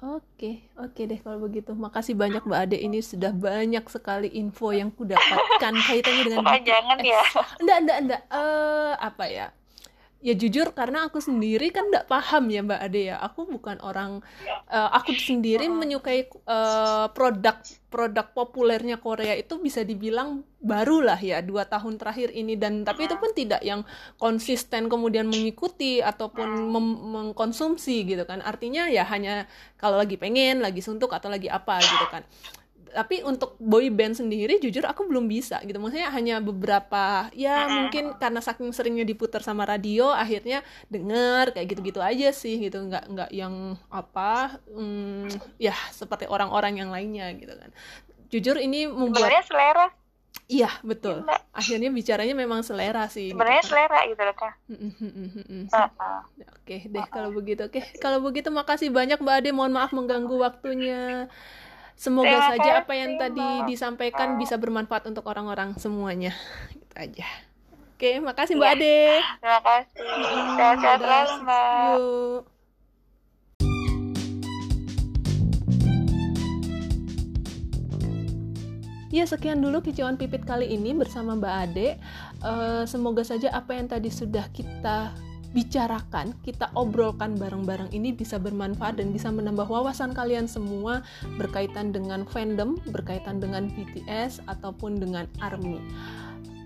Oke, 0.00 0.64
oke 0.80 0.96
deh 1.04 1.20
kalau 1.20 1.44
begitu. 1.44 1.76
Makasih 1.76 2.16
banyak 2.16 2.40
Mbak 2.48 2.60
Ade 2.64 2.80
ini 2.80 3.04
sudah 3.04 3.36
banyak 3.36 3.84
sekali 3.84 4.32
info 4.32 4.72
yang 4.72 4.88
ku 4.88 5.04
dapatkan 5.04 5.76
kaitannya 5.76 6.24
dengan 6.24 6.56
jangan 6.64 6.98
ya. 7.04 7.20
Enggak, 7.60 7.78
enggak, 7.84 7.98
enggak. 8.00 8.22
Uh, 8.32 8.96
apa 8.96 9.24
ya? 9.28 9.46
Ya 10.20 10.36
jujur 10.36 10.76
karena 10.76 11.08
aku 11.08 11.16
sendiri 11.16 11.72
kan 11.72 11.88
enggak 11.88 12.04
paham 12.04 12.52
ya 12.52 12.60
Mbak 12.60 12.80
Ade 12.84 13.02
ya. 13.08 13.16
Aku 13.24 13.48
bukan 13.48 13.80
orang 13.80 14.20
uh, 14.68 14.90
aku 14.92 15.16
sendiri 15.16 15.64
menyukai 15.72 16.28
uh, 16.44 17.08
produk 17.16 17.56
produk 17.88 18.28
populernya 18.36 19.00
Korea 19.00 19.32
itu 19.34 19.56
bisa 19.56 19.80
dibilang 19.80 20.44
barulah 20.60 21.16
ya 21.16 21.40
dua 21.40 21.64
tahun 21.64 21.96
terakhir 21.96 22.36
ini. 22.36 22.52
Dan 22.60 22.84
tapi 22.84 23.08
itu 23.08 23.16
pun 23.16 23.32
tidak 23.32 23.64
yang 23.64 23.80
konsisten 24.20 24.92
kemudian 24.92 25.24
mengikuti 25.24 26.04
ataupun 26.04 26.68
mengkonsumsi 27.16 28.04
gitu 28.04 28.28
kan. 28.28 28.44
Artinya 28.44 28.92
ya 28.92 29.08
hanya 29.08 29.48
kalau 29.80 29.96
lagi 29.96 30.20
pengen 30.20 30.60
lagi 30.60 30.84
suntuk 30.84 31.16
atau 31.16 31.32
lagi 31.32 31.48
apa 31.48 31.80
gitu 31.80 32.06
kan 32.12 32.28
tapi 32.90 33.22
untuk 33.22 33.54
boy 33.62 33.88
band 33.88 34.18
sendiri 34.18 34.58
jujur 34.58 34.82
aku 34.82 35.06
belum 35.06 35.30
bisa 35.30 35.62
gitu 35.62 35.78
maksudnya 35.78 36.10
hanya 36.10 36.42
beberapa 36.42 37.30
ya 37.32 37.70
mungkin 37.70 38.18
karena 38.18 38.42
saking 38.42 38.74
seringnya 38.74 39.06
diputar 39.06 39.40
sama 39.40 39.62
radio 39.62 40.10
akhirnya 40.10 40.66
denger 40.90 41.54
kayak 41.54 41.66
gitu-gitu 41.70 42.02
aja 42.02 42.34
sih 42.34 42.58
gitu 42.58 42.82
nggak 42.82 43.04
nggak 43.10 43.30
yang 43.30 43.78
apa 43.88 44.58
hmm, 44.66 45.30
ya 45.62 45.74
seperti 45.94 46.26
orang-orang 46.26 46.82
yang 46.82 46.90
lainnya 46.90 47.30
gitu 47.38 47.54
kan 47.54 47.70
jujur 48.30 48.56
ini 48.58 48.90
membuat 48.90 49.26
sebenarnya 49.26 49.44
selera 49.46 49.86
Iya 50.50 50.70
betul. 50.82 51.22
Ya, 51.22 51.38
Akhirnya 51.54 51.90
bicaranya 51.94 52.34
memang 52.34 52.66
selera 52.66 53.06
sih. 53.06 53.30
Sebenarnya 53.30 53.62
gitu. 53.62 53.70
selera 53.70 53.98
gitu 54.10 54.22
loh 54.26 54.34
kak. 54.34 54.54
Oke 56.58 56.76
deh 56.90 57.06
kalau 57.06 57.30
begitu. 57.30 57.70
Oke 57.70 57.80
kalau 58.02 58.18
begitu 58.18 58.50
makasih 58.50 58.90
banyak 58.90 59.22
Mbak 59.22 59.34
Ade. 59.38 59.50
Mohon 59.54 59.72
maaf 59.78 59.94
mengganggu 59.94 60.34
waktunya. 60.42 61.30
Semoga 62.00 62.32
Terima 62.32 62.48
saja 62.56 62.70
apa 62.80 62.96
yang 62.96 63.20
tadi 63.20 63.44
disampaikan 63.68 64.40
bisa 64.40 64.56
bermanfaat 64.56 65.04
untuk 65.12 65.28
orang-orang 65.28 65.76
semuanya. 65.76 66.32
Gitu 66.72 66.96
aja. 66.96 67.28
Oke, 67.92 68.16
makasih 68.24 68.56
Mbak 68.56 68.72
ya. 68.72 68.72
Ade. 68.72 69.00
Terima 69.20 69.60
kasih. 69.60 70.00
Sehat-sehat 70.56 70.98
selalu 71.04 71.34
Mbak. 71.44 71.92
Yuk. 72.00 72.40
Ya 79.12 79.24
sekian 79.28 79.60
dulu 79.60 79.84
kicauan 79.84 80.16
pipit 80.16 80.48
kali 80.48 80.72
ini 80.72 80.96
bersama 80.96 81.36
Mbak 81.36 81.54
Ade. 81.68 82.00
Uh, 82.40 82.88
semoga 82.88 83.28
saja 83.28 83.52
apa 83.52 83.76
yang 83.76 83.92
tadi 83.92 84.08
sudah 84.08 84.48
kita 84.56 85.12
bicarakan, 85.50 86.34
kita 86.46 86.70
obrolkan 86.78 87.34
bareng-bareng 87.34 87.90
ini 87.90 88.14
bisa 88.14 88.38
bermanfaat 88.38 89.02
dan 89.02 89.10
bisa 89.10 89.34
menambah 89.34 89.66
wawasan 89.66 90.14
kalian 90.14 90.46
semua 90.46 91.02
berkaitan 91.38 91.90
dengan 91.90 92.22
fandom, 92.22 92.78
berkaitan 92.94 93.42
dengan 93.42 93.66
BTS 93.74 94.46
ataupun 94.46 95.02
dengan 95.02 95.26
ARMY. 95.42 95.82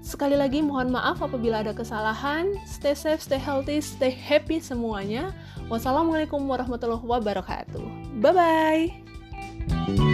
Sekali 0.05 0.37
lagi 0.37 0.61
mohon 0.61 0.93
maaf 0.93 1.25
apabila 1.25 1.65
ada 1.65 1.73
kesalahan. 1.73 2.53
Stay 2.69 2.93
safe, 2.93 3.25
stay 3.25 3.41
healthy, 3.41 3.81
stay 3.81 4.13
happy 4.13 4.61
semuanya. 4.61 5.33
Wassalamualaikum 5.73 6.45
warahmatullahi 6.45 7.01
wabarakatuh. 7.01 8.21
Bye 8.21 8.37
bye. 8.37 10.13